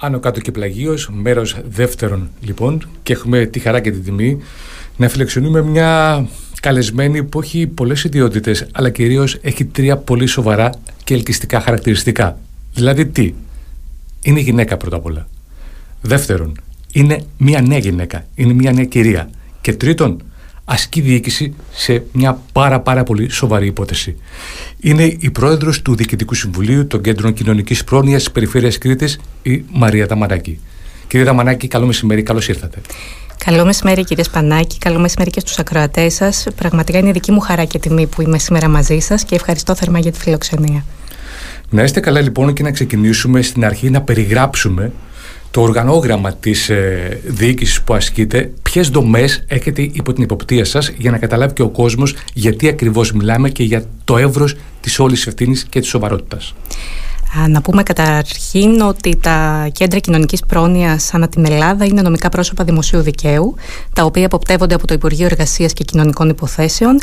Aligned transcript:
Άνω 0.00 0.18
κάτω 0.18 0.40
και 0.40 0.50
πλαγίος, 0.50 1.10
μέρος 1.12 1.56
δεύτερον 1.68 2.30
λοιπόν 2.40 2.88
και 3.02 3.12
έχουμε 3.12 3.46
τη 3.46 3.58
χαρά 3.58 3.80
και 3.80 3.90
την 3.90 4.04
τιμή 4.04 4.38
να 4.96 5.08
φιλεξιονούμε 5.08 5.62
μια 5.62 6.26
καλεσμένη 6.60 7.24
που 7.24 7.40
έχει 7.40 7.66
πολλές 7.66 8.04
ιδιότητες 8.04 8.66
αλλά 8.72 8.90
κυρίως 8.90 9.38
έχει 9.40 9.64
τρία 9.64 9.96
πολύ 9.96 10.26
σοβαρά 10.26 10.70
και 11.04 11.14
ελκυστικά 11.14 11.60
χαρακτηριστικά. 11.60 12.38
Δηλαδή 12.74 13.06
τι, 13.06 13.34
είναι 14.22 14.40
γυναίκα 14.40 14.76
πρώτα 14.76 14.96
απ' 14.96 15.04
όλα. 15.04 15.28
Δεύτερον, 16.00 16.60
είναι 16.92 17.22
μια 17.38 17.60
νέα 17.60 17.78
γυναίκα, 17.78 18.26
είναι 18.34 18.52
μια 18.52 18.72
νέα 18.72 18.84
κυρία. 18.84 19.30
Και 19.60 19.72
τρίτον, 19.72 20.22
ασκεί 20.70 21.00
διοίκηση 21.00 21.54
σε 21.72 22.02
μια 22.12 22.40
πάρα 22.52 22.80
πάρα 22.80 23.02
πολύ 23.02 23.30
σοβαρή 23.30 23.66
υπόθεση. 23.66 24.16
Είναι 24.80 25.16
η 25.18 25.30
πρόεδρος 25.30 25.82
του 25.82 25.94
Διοικητικού 25.94 26.34
Συμβουλίου 26.34 26.86
των 26.86 27.00
Κέντρων 27.00 27.32
Κοινωνικής 27.32 27.84
Πρόνοιας 27.84 28.22
της 28.22 28.32
Περιφέρειας 28.32 28.78
Κρήτης, 28.78 29.20
η 29.42 29.64
Μαρία 29.72 30.06
Ταμανάκη. 30.06 30.58
Κύριε 31.06 31.26
Ταμανάκη, 31.26 31.68
καλό 31.68 31.86
μεσημέρι, 31.86 32.22
καλώς 32.22 32.48
ήρθατε. 32.48 32.80
Καλό 33.44 33.64
μεσημέρι 33.64 34.04
κύριε 34.04 34.24
Σπανάκη, 34.24 34.78
καλό 34.78 34.98
μεσημέρι 34.98 35.30
και 35.30 35.40
στους 35.40 35.58
ακροατές 35.58 36.14
σας. 36.14 36.46
Πραγματικά 36.56 36.98
είναι 36.98 37.12
δική 37.12 37.32
μου 37.32 37.40
χαρά 37.40 37.64
και 37.64 37.78
τιμή 37.78 38.06
που 38.06 38.22
είμαι 38.22 38.38
σήμερα 38.38 38.68
μαζί 38.68 38.98
σας 38.98 39.24
και 39.24 39.34
ευχαριστώ 39.34 39.74
θερμά 39.74 39.98
για 39.98 40.12
τη 40.12 40.18
φιλοξενία. 40.18 40.84
Να 41.70 41.82
είστε 41.82 42.00
καλά 42.00 42.20
λοιπόν 42.20 42.52
και 42.52 42.62
να 42.62 42.70
ξεκινήσουμε 42.70 43.42
στην 43.42 43.64
αρχή 43.64 43.90
να 43.90 44.00
περιγράψουμε 44.00 44.92
το 45.50 45.60
οργανόγραμμα 45.60 46.32
της 46.32 46.68
ε, 46.68 47.20
διοίκησης 47.24 47.82
που 47.82 47.94
ασκείτε, 47.94 48.50
ποιες 48.62 48.88
δομές 48.88 49.44
έχετε 49.46 49.82
υπό 49.82 50.12
την 50.12 50.22
υποπτία 50.22 50.64
σας 50.64 50.92
για 50.96 51.10
να 51.10 51.18
καταλάβει 51.18 51.52
και 51.52 51.62
ο 51.62 51.68
κόσμος 51.68 52.14
γιατί 52.34 52.68
ακριβώς 52.68 53.12
μιλάμε 53.12 53.48
και 53.48 53.62
για 53.62 53.84
το 54.04 54.16
εύρος 54.16 54.56
της 54.80 54.98
όλης 54.98 55.26
ευθύνης 55.26 55.64
και 55.64 55.80
της 55.80 55.88
σοβαρότητας. 55.88 56.54
Να 57.48 57.60
πούμε 57.60 57.82
καταρχήν 57.82 58.80
ότι 58.80 59.16
τα 59.16 59.68
κέντρα 59.72 59.98
κοινωνικής 59.98 60.40
πρόνοιας 60.46 61.14
ανά 61.14 61.28
την 61.28 61.44
Ελλάδα 61.44 61.84
είναι 61.84 62.02
νομικά 62.02 62.28
πρόσωπα 62.28 62.64
δημοσίου 62.64 63.00
δικαίου, 63.00 63.54
τα 63.92 64.04
οποία 64.04 64.26
αποπτεύονται 64.26 64.74
από 64.74 64.86
το 64.86 64.94
Υπουργείο 64.94 65.26
Εργασίας 65.26 65.72
και 65.72 65.84
Κοινωνικών 65.84 66.28
Υποθέσεων. 66.28 67.00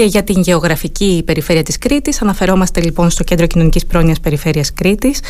Και 0.00 0.06
για 0.06 0.24
την 0.24 0.40
γεωγραφική 0.40 1.22
περιφέρεια 1.26 1.62
της 1.62 1.78
Κρήτης 1.78 2.22
αναφερόμαστε 2.22 2.80
λοιπόν 2.80 3.10
στο 3.10 3.24
Κέντρο 3.24 3.46
Κοινωνικής 3.46 3.86
Πρόνοιας 3.86 4.20
Περιφέρειας 4.20 4.72
Κρήτης 4.72 5.20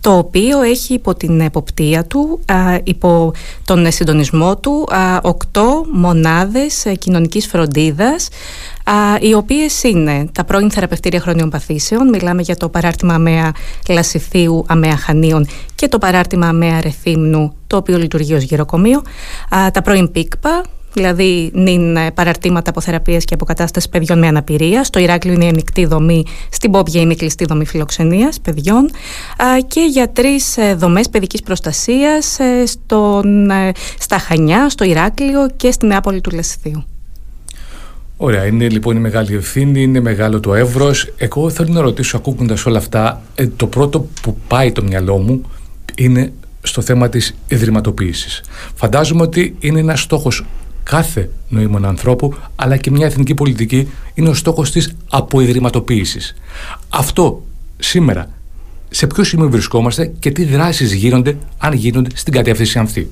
το 0.00 0.16
οποίο 0.16 0.62
έχει 0.62 0.94
υπό 0.94 1.14
την 1.14 1.40
εποπτεία 1.40 2.04
του, 2.04 2.40
υπό 2.84 3.32
τον 3.64 3.92
συντονισμό 3.92 4.56
του, 4.56 4.88
οκτώ 5.22 5.84
μονάδες 5.92 6.86
κοινωνικής 6.98 7.46
φροντίδας 7.46 8.28
οι 9.20 9.34
οποίες 9.34 9.82
είναι 9.82 10.28
τα 10.32 10.44
πρώην 10.44 10.70
θεραπευτήρια 10.70 11.20
χρόνιων 11.20 11.50
παθήσεων, 11.50 12.08
μιλάμε 12.08 12.42
για 12.42 12.56
το 12.56 12.68
παράρτημα 12.68 13.14
αμαία 13.14 13.52
Λασιθίου, 13.88 14.64
αμαία 14.68 14.96
Χανίων 14.96 15.46
και 15.74 15.88
το 15.88 15.98
παράρτημα 15.98 16.46
αμαία 16.46 16.80
Ρεθύμνου, 16.80 17.54
το 17.66 17.76
οποίο 17.76 17.98
λειτουργεί 17.98 18.34
ως 18.34 18.42
γυροκομείο, 18.42 19.02
τα 19.72 19.82
πρώην 19.82 20.10
ΠΙΚΠΑ, 20.10 20.62
δηλαδή 20.96 21.50
νυν 21.54 21.96
ε, 21.96 22.10
παραρτήματα 22.10 22.70
από 22.70 22.80
θεραπείες 22.80 23.24
και 23.24 23.34
αποκατάστασης 23.34 23.88
παιδιών 23.88 24.18
με 24.18 24.26
αναπηρία. 24.26 24.84
Στο 24.84 24.98
Ηράκλειο 24.98 25.34
είναι 25.34 25.44
η 25.44 25.48
ανοιχτή 25.48 25.86
δομή, 25.86 26.24
στην 26.50 26.70
Πόπια 26.70 27.00
είναι 27.00 27.12
η 27.12 27.16
κλειστή 27.16 27.44
δομή 27.44 27.66
φιλοξενίας 27.66 28.40
παιδιών 28.40 28.90
και 29.66 29.80
για 29.90 30.08
τρεις 30.08 30.56
ε, 30.56 30.74
δομές 30.74 31.08
παιδικής 31.08 31.42
προστασίας 31.42 32.38
ε, 32.38 32.64
στα 33.98 34.18
Χανιά, 34.18 34.68
στο 34.68 34.84
Ηράκλειο 34.84 35.50
και 35.56 35.70
στην 35.70 35.88
Νεάπολη 35.88 36.20
του 36.20 36.30
Λεσθίου. 36.30 36.84
Ωραία, 38.16 38.44
είναι 38.46 38.68
λοιπόν 38.68 38.96
η 38.96 39.00
μεγάλη 39.00 39.34
ευθύνη, 39.34 39.82
είναι 39.82 40.00
μεγάλο 40.00 40.40
το 40.40 40.54
εύρος. 40.54 41.12
Εγώ 41.16 41.50
θέλω 41.50 41.72
να 41.72 41.80
ρωτήσω, 41.80 42.16
ακούγοντας 42.16 42.66
όλα 42.66 42.78
αυτά, 42.78 43.22
ε, 43.34 43.46
το 43.46 43.66
πρώτο 43.66 44.06
που 44.22 44.36
πάει 44.48 44.72
το 44.72 44.82
μυαλό 44.82 45.16
μου 45.16 45.42
είναι 45.96 46.32
στο 46.62 46.80
θέμα 46.80 47.08
της 47.08 47.34
ιδρυματοποίησης. 47.48 48.42
Φαντάζομαι 48.74 49.22
ότι 49.22 49.56
είναι 49.58 49.80
ένας 49.80 50.00
στόχος 50.00 50.44
κάθε 50.88 51.30
νοήμων 51.48 51.84
ανθρώπου, 51.84 52.34
αλλά 52.56 52.76
και 52.76 52.90
μια 52.90 53.06
εθνική 53.06 53.34
πολιτική 53.34 53.88
είναι 54.14 54.28
ο 54.28 54.34
στόχος 54.34 54.70
της 54.70 54.94
αποϊδρυματοποίησης. 55.10 56.34
Αυτό 56.88 57.42
σήμερα, 57.78 58.30
σε 58.90 59.06
ποιο 59.06 59.24
σημείο 59.24 59.50
βρισκόμαστε 59.50 60.12
και 60.18 60.30
τι 60.30 60.44
δράσεις 60.44 60.92
γίνονται, 60.92 61.36
αν 61.58 61.72
γίνονται 61.72 62.10
στην 62.14 62.32
κατεύθυνση 62.32 62.78
αυτή. 62.78 63.10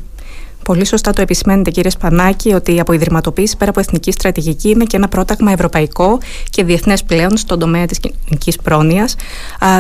Πολύ 0.65 0.87
σωστά 0.87 1.13
το 1.13 1.23
επισημαίνετε 1.23 1.71
κύριε 1.71 1.91
Σπανάκη 1.91 2.53
ότι 2.53 2.75
η 2.75 2.81
αποϊδρυματοποίηση 2.81 3.57
πέρα 3.57 3.71
από 3.71 3.81
εθνική 3.81 4.13
στρατηγική 4.13 4.69
είναι 4.69 4.85
και 4.85 4.97
ένα 4.97 5.09
πρόταγμα 5.09 5.53
ευρωπαϊκό 5.53 6.19
και 6.51 6.65
διεθνές 6.65 7.05
πλέον 7.05 7.37
στον 7.37 7.59
τομέα 7.59 7.87
της 7.87 7.99
κοινωνικής 7.99 8.57
πρόνοιας 8.57 9.17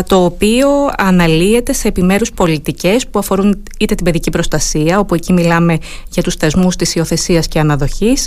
το 0.06 0.24
οποίο 0.24 0.68
αναλύεται 0.96 1.72
σε 1.72 1.88
επιμέρους 1.88 2.32
πολιτικές 2.32 3.06
που 3.06 3.18
αφορούν 3.18 3.62
είτε 3.78 3.94
την 3.94 4.04
παιδική 4.04 4.30
προστασία 4.30 4.98
όπου 4.98 5.14
εκεί 5.14 5.32
μιλάμε 5.32 5.78
για 6.10 6.22
τους 6.22 6.34
θεσμούς 6.34 6.76
της 6.76 6.94
υιοθεσίας 6.94 7.48
και 7.48 7.58
αναδοχής 7.58 8.26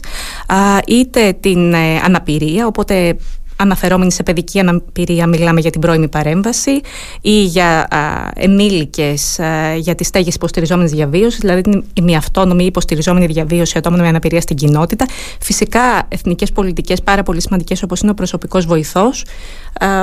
είτε 0.88 1.38
την 1.40 1.74
ε, 1.74 2.00
αναπηρία 2.04 2.68
οπότε 2.68 3.18
αναφερόμενοι 3.58 4.12
σε 4.12 4.24
παιδική 4.24 4.60
αναπηρία 4.60 5.28
μιλάμε 5.28 5.60
για 5.60 5.72
την 5.72 5.82
πρώιμη 5.82 6.08
παρέμβαση 6.08 6.82
ή 7.22 7.44
για 7.44 7.88
ενήλικες 8.36 9.40
για 9.78 9.96
τις 9.96 10.08
στέγες 10.08 10.36
υποστηριζόμενης 10.36 10.92
διαβίωσης, 10.92 11.40
δηλαδή 11.40 11.62
την 11.62 11.84
ημιαυτόνομη 11.94 12.66
υποστηριζόμενη 12.66 13.26
διαβίωση 13.26 13.78
ατόμων 13.78 14.00
με 14.00 14.08
αναπηρία 14.08 14.42
στην 14.42 14.56
κοινότητα. 14.56 15.06
Φυσικά 15.40 16.06
εθνικές 16.08 16.52
πολιτικές 16.52 17.02
πάρα 17.02 17.24
πολύ 17.24 17.42
σημαντικές 17.42 17.84
όπως 17.84 18.02
είναι 18.02 18.12
ο 18.12 18.14
προσωπικός 18.14 18.66
βοηθός, 18.66 19.26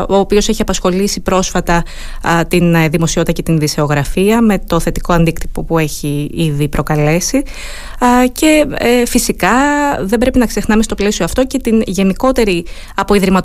ο 0.09 0.17
οποίος 0.17 0.49
έχει 0.49 0.63
απασχολήσει 0.63 1.21
πρόσφατα 1.21 1.83
την 2.49 2.75
ε, 2.75 2.89
δημοσιότητα 2.89 3.33
και 3.33 3.43
την 3.43 3.59
δισεογραφία 3.59 4.41
με 4.41 4.59
το 4.59 4.81
θετικό 4.81 5.13
αντίκτυπο 5.13 5.63
που 5.63 5.79
έχει 5.79 6.31
ήδη 6.35 6.69
προκαλέσει 6.69 7.43
και 8.33 8.67
ε, 8.79 9.07
φυσικά 9.07 9.51
δεν 10.01 10.19
πρέπει 10.19 10.39
να 10.39 10.47
ξεχνάμε 10.47 10.83
στο 10.83 10.95
πλαίσιο 10.95 11.25
αυτό 11.25 11.47
και 11.47 11.59
την 11.59 11.83
γενικότερη 11.87 12.65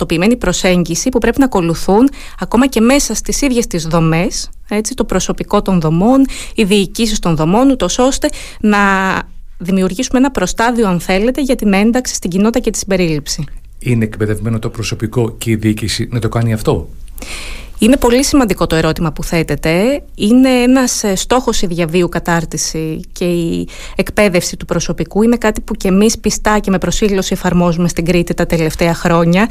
αποϊδρυματοποιημένη 0.03 0.35
προσέγγιση 0.35 1.09
που 1.09 1.17
πρέπει 1.17 1.39
να 1.39 1.45
ακολουθούν 1.45 2.09
ακόμα 2.39 2.67
και 2.67 2.81
μέσα 2.81 3.13
στις 3.13 3.41
ίδιες 3.41 3.67
τις 3.67 3.87
δομές 3.87 4.49
έτσι, 4.69 4.93
το 4.93 5.03
προσωπικό 5.03 5.61
των 5.61 5.79
δομών, 5.79 6.25
οι 6.55 6.63
διοικήσεις 6.63 7.19
των 7.19 7.35
δομών, 7.35 7.69
ούτως 7.69 7.99
ώστε 7.99 8.29
να 8.59 8.79
δημιουργήσουμε 9.57 10.19
ένα 10.19 10.31
προστάδιο, 10.31 10.87
αν 10.87 10.99
θέλετε, 10.99 11.41
για 11.41 11.55
την 11.55 11.73
ένταξη 11.73 12.13
στην 12.13 12.29
κοινότητα 12.29 12.59
και 12.59 12.71
τη 12.71 12.77
συμπερίληψη. 12.77 13.43
Είναι 13.79 14.03
εκπαιδευμένο 14.03 14.59
το 14.59 14.69
προσωπικό 14.69 15.31
και 15.37 15.51
η 15.51 15.55
διοίκηση 15.55 16.07
να 16.11 16.19
το 16.19 16.29
κάνει 16.29 16.53
αυτό; 16.53 16.89
Είναι 17.79 17.97
πολύ 17.97 18.23
σημαντικό 18.23 18.67
το 18.67 18.75
ερώτημα 18.75 19.11
που 19.11 19.23
θέτεται. 19.23 20.01
Είναι 20.15 20.49
ένας 20.49 21.03
ε, 21.03 21.15
στόχος 21.15 21.61
η 21.61 21.67
διαβίου 21.67 22.09
κατάρτιση 22.09 22.99
και 23.11 23.25
η 23.25 23.67
εκπαίδευση 23.95 24.57
του 24.57 24.65
προσωπικού. 24.65 25.23
Είναι 25.23 25.37
κάτι 25.37 25.61
που 25.61 25.73
και 25.73 25.87
εμείς 25.87 26.19
πιστά 26.19 26.59
και 26.59 26.71
με 26.71 26.77
προσήλωση 26.77 27.33
εφαρμόζουμε 27.33 27.87
στην 27.87 28.05
Κρήτη 28.05 28.33
τα 28.33 28.45
τελευταία 28.45 28.93
χρόνια. 28.93 29.49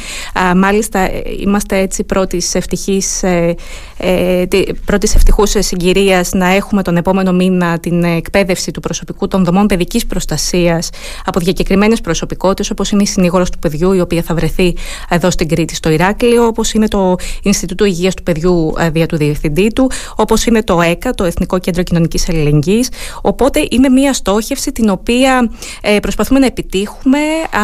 μάλιστα 0.57 0.99
ε, 0.99 1.23
είμαστε 1.41 1.79
έτσι 1.79 2.05
πρώτης 2.05 2.55
ευτυχής, 2.55 3.23
ε, 3.23 3.55
ε, 3.97 4.45
πρώτης 4.85 5.15
ευτυχούς 5.15 5.55
συγκυρίας 5.59 6.33
να 6.33 6.49
έχουμε 6.49 6.83
τον 6.83 6.97
επόμενο 6.97 7.33
μήνα 7.33 7.79
την 7.79 8.05
εκπαίδευση 8.05 8.71
του 8.71 8.81
προσωπικού 8.81 9.29
των 9.29 9.45
δομών 9.45 9.67
παιδικής 9.67 10.07
προστασίας 10.07 10.91
από 11.25 11.41
διακεκριμένες 11.41 12.01
προσωπικότητες 12.01 12.71
όπως 12.71 12.91
είναι 12.91 13.03
η 13.03 13.07
συνήγορος 13.07 13.51
του 13.51 13.59
παιδιού 13.59 13.93
η 13.93 14.01
οποία 14.01 14.23
θα 14.23 14.35
βρεθεί 14.35 14.77
εδώ 15.09 15.31
στην 15.31 15.49
Κρήτη 15.49 15.75
στο 15.75 15.91
Ηράκλειο 15.91 16.47
όπως 16.47 16.73
είναι 16.73 16.89
το 16.89 17.15
Ινστιτούτο 17.43 17.85
Υγείας 17.85 18.15
του 18.19 18.33
παιδιού 18.33 18.75
ε, 18.79 18.91
δια 18.91 19.07
του 19.07 19.17
διευθυντή 19.17 19.73
του, 19.73 19.91
όπως 20.17 20.47
είναι 20.47 20.63
το 20.63 20.81
ΕΚΑ, 20.81 21.11
το 21.15 21.25
Εθνικό 21.25 21.59
Κέντρο 21.59 21.83
Κοινωνικής 21.83 22.29
Αλληλεγγύης. 22.29 22.89
Οπότε 23.23 23.67
είναι 23.71 23.89
μια 23.89 24.13
στόχευση 24.13 24.73
την 24.73 24.89
οποία 24.89 25.51
ε, 25.81 25.99
προσπαθούμε 25.99 26.39
να 26.39 26.47
επιτύχουμε 26.47 27.19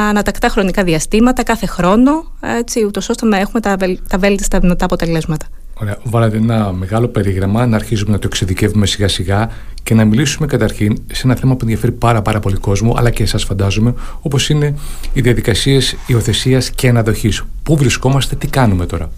ανατακτά 0.08 0.48
χρονικά 0.48 0.84
διαστήματα 0.84 1.42
κάθε 1.42 1.66
χρόνο, 1.66 2.24
έτσι, 2.40 2.84
ούτως 2.84 3.08
ώστε 3.08 3.26
να 3.26 3.38
έχουμε 3.38 3.60
τα, 3.60 3.76
τα 4.08 4.18
βέλτιστα 4.18 4.58
δυνατά 4.58 4.84
αποτελέσματα. 4.84 5.46
Ωραία. 5.80 5.96
Βάλατε 6.02 6.36
ένα 6.36 6.72
μεγάλο 6.72 7.08
περίγραμμα, 7.08 7.66
να 7.66 7.76
αρχίσουμε 7.76 8.12
να 8.12 8.18
το 8.18 8.26
εξειδικεύουμε 8.26 8.86
σιγά 8.86 9.08
σιγά 9.08 9.50
και 9.82 9.94
να 9.94 10.04
μιλήσουμε 10.04 10.46
καταρχήν 10.46 11.02
σε 11.12 11.22
ένα 11.24 11.34
θέμα 11.34 11.52
που 11.52 11.58
ενδιαφέρει 11.62 11.92
πάρα, 11.92 12.22
πάρα 12.22 12.40
πολύ 12.40 12.56
κόσμο, 12.56 12.94
αλλά 12.96 13.10
και 13.10 13.22
εσάς 13.22 13.44
φαντάζομαι, 13.44 13.94
όπως 14.20 14.48
είναι 14.48 14.74
οι 15.12 15.20
διαδικασίες 15.20 15.96
υιοθεσίας 16.06 16.70
και 16.70 16.88
αναδοχής. 16.88 17.42
Πού 17.62 17.76
βρισκόμαστε, 17.76 18.36
τι 18.36 18.46
κάνουμε 18.46 18.86
τώρα; 18.86 19.10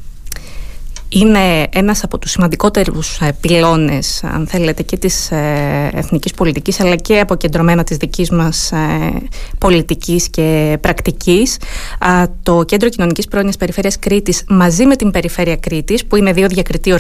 Είναι 1.09 1.67
ένας 1.73 2.05
από 2.05 2.19
τους 2.19 2.31
σημαντικότερους 2.31 3.19
ε, 3.21 3.37
πυλώνες, 3.41 4.25
αν 4.25 4.47
θέλετε, 4.47 4.83
και 4.83 4.97
της 4.97 5.31
ε, 5.31 5.91
εθνικής 5.95 6.33
πολιτικής, 6.33 6.81
αλλά 6.81 6.97
και 6.97 7.21
αποκεντρωμένα 7.21 7.85
της 7.85 7.97
δικής 7.97 8.31
μας 8.31 8.73
ε, 8.73 8.77
πολιτικής 9.59 10.29
και 10.29 10.79
πρακτικής. 10.81 11.57
Το 12.43 12.65
Κέντρο 12.65 12.89
Κοινωνικής 12.89 13.29
Πρόνοιας 13.29 13.57
Περιφέρειας 13.57 13.99
Κρήτης, 13.99 14.45
μαζί 14.49 14.87
με 14.87 14.97
την 14.97 15.11
Περιφέρεια 15.11 15.57
Κρήτης, 15.57 16.07
που 16.07 16.17
είναι 16.17 16.33
δύο 16.33 16.47
διακριτοί 16.49 16.95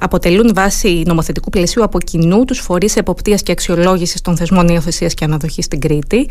αποτελούν 0.00 0.50
βάση 0.54 1.02
νομοθετικού 1.06 1.50
πλαισίου 1.50 1.84
από 1.84 1.98
κοινού 1.98 2.44
τους 2.44 2.58
φορείς 2.58 2.96
εποπτείας 2.96 3.42
και 3.42 3.52
αξιολόγησης 3.52 4.20
των 4.20 4.36
θεσμών 4.36 4.68
υιοθεσίας 4.68 5.14
και 5.14 5.24
αναδοχής 5.24 5.64
στην 5.64 5.80
Κρήτη. 5.80 6.28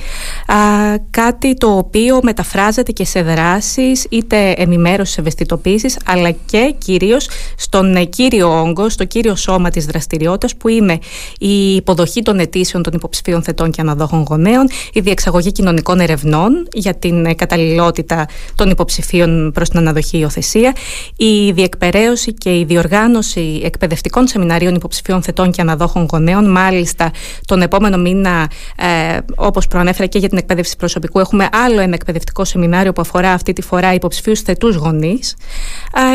Κάτι 1.10 1.54
το 1.54 1.68
οποίο 1.68 2.19
μεταφράζεται 2.24 2.92
και 2.92 3.06
σε 3.06 3.22
δράσεις, 3.22 4.06
είτε 4.10 4.54
ενημέρωσης 4.57 5.18
ευαισθητοποίησης 5.18 5.82
επιχειρήσεις 5.83 5.97
αλλά 6.06 6.31
και 6.31 6.75
κυρίως 6.77 7.30
στον 7.57 7.95
ε, 7.95 8.03
κύριο 8.03 8.59
όγκο, 8.59 8.89
στο 8.89 9.06
κύριο 9.06 9.35
σώμα 9.35 9.69
της 9.69 9.85
δραστηριότητας 9.85 10.56
που 10.56 10.68
είναι 10.68 11.00
η 11.39 11.75
υποδοχή 11.75 12.21
των 12.21 12.39
αιτήσεων 12.39 12.83
των 12.83 12.94
υποψηφίων 12.95 13.44
θετών 13.44 13.71
και 13.71 13.81
αναδόχων 13.81 14.25
γονέων, 14.30 14.69
η 14.94 15.00
διεξαγωγή 15.00 15.51
κοινωνικών 15.51 16.00
ερευνών 16.00 16.68
για 16.74 16.94
την 16.95 17.25
ε, 17.25 17.33
καταλληλότητα 17.33 18.27
των 18.56 18.69
υποψηφίων 18.69 19.51
προς 19.53 19.69
την 19.69 19.80
αναδοχή 19.80 20.18
υιοθεσία, 20.18 20.75
η 21.15 21.51
διεκπαιρέωση 21.51 22.33
και 22.33 22.57
η 22.59 22.63
διοργάνωση 22.63 23.62
εκπαιδευτικών 23.63 24.27
σεμιναρίων 24.27 24.75
υποψηφίων 24.75 25.21
θετών 25.21 25.51
και 25.51 25.62
αναδόχων 25.62 26.07
γονέων. 26.12 26.51
Μάλιστα, 26.51 27.12
τον 27.45 27.62
επόμενο 27.62 27.97
μήνα, 27.97 28.50
ε, 28.75 29.18
όπως 29.35 29.68
προανέφερα 29.68 30.07
και 30.07 30.18
για 30.18 30.30
την 30.30 30.38
εκπαίδευση 30.38 30.75
προσωπικού, 30.75 31.19
έχουμε 31.19 31.50
άλλο 31.51 31.80
ένα 31.81 31.94
εκπαιδευτικό 31.94 32.45
σεμινάριο 32.45 32.94
που 32.94 33.01
αφορά 33.01 33.31
αυτή 33.31 33.53
τη 33.53 33.62
φορά 33.62 33.94
υποψηφίους 33.94 34.41
θετούς 34.41 34.75
γονείς. 34.75 35.35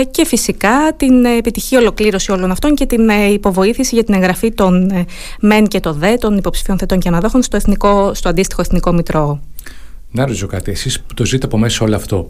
Ε, 0.00 0.04
και 0.04 0.26
φυσικά 0.26 0.92
την 0.96 1.24
επιτυχή 1.24 1.76
ολοκλήρωση 1.76 2.32
όλων 2.32 2.50
αυτών 2.50 2.74
και 2.74 2.86
την 2.86 3.08
ε, 3.08 3.24
υποβοήθηση 3.24 3.94
για 3.94 4.04
την 4.04 4.14
εγγραφή 4.14 4.52
των 4.52 4.90
ε, 4.90 5.04
ΜΕΝ 5.40 5.66
και 5.66 5.80
των 5.80 5.98
ΔΕ, 5.98 6.14
των 6.14 6.36
υποψηφίων 6.36 6.78
θετών 6.78 6.98
και 6.98 7.08
αναδόχων, 7.08 7.42
στο, 7.42 7.56
εθνικό, 7.56 8.14
στο 8.14 8.28
αντίστοιχο 8.28 8.60
εθνικό 8.60 8.92
μητρό. 8.92 9.40
Να 10.10 10.24
ρωτήσω 10.24 10.46
κάτι, 10.46 10.70
εσείς 10.70 11.00
που 11.00 11.14
το 11.14 11.24
ζείτε 11.24 11.46
από 11.46 11.58
μέσα 11.58 11.84
όλο 11.84 11.96
αυτό, 11.96 12.28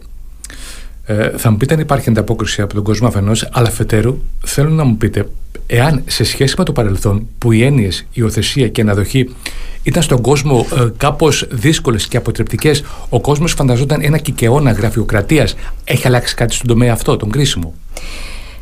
ε, 1.11 1.31
θα 1.37 1.51
μου 1.51 1.57
πείτε 1.57 1.75
αν 1.75 1.81
υπάρχει 1.81 2.09
ανταπόκριση 2.09 2.63
από 2.63 2.75
τον 2.75 2.83
κόσμο 2.83 3.09
αφενός, 3.09 3.49
αλλά 3.53 3.69
αφετέρου 3.69 4.19
θέλω 4.45 4.69
να 4.69 4.85
μου 4.85 4.97
πείτε 4.97 5.29
εάν 5.67 6.03
σε 6.07 6.25
σχέση 6.25 6.55
με 6.59 6.65
το 6.65 6.73
παρελθόν 6.73 7.27
που 7.39 7.53
οι 7.53 7.63
έννοιες, 7.65 7.99
η 7.99 8.05
υιοθεσία 8.13 8.69
και 8.69 8.81
η 8.81 8.85
αναδοχή 8.85 9.35
ήταν 9.83 10.03
στον 10.03 10.21
κόσμο 10.21 10.67
ε, 10.77 10.87
κάπως 10.97 11.47
δύσκολες 11.51 12.07
και 12.07 12.17
αποτρεπτικές, 12.17 12.85
ο 13.09 13.21
κόσμος 13.21 13.53
φανταζόταν 13.53 14.01
ένα 14.03 14.19
κικαιώνα 14.19 14.73
γραφειοκρατίας. 14.73 15.55
Έχει 15.85 16.07
αλλάξει 16.07 16.35
κάτι 16.35 16.55
στον 16.55 16.67
τομέα 16.67 16.93
αυτό, 16.93 17.17
τον 17.17 17.31
κρίσιμο; 17.31 17.75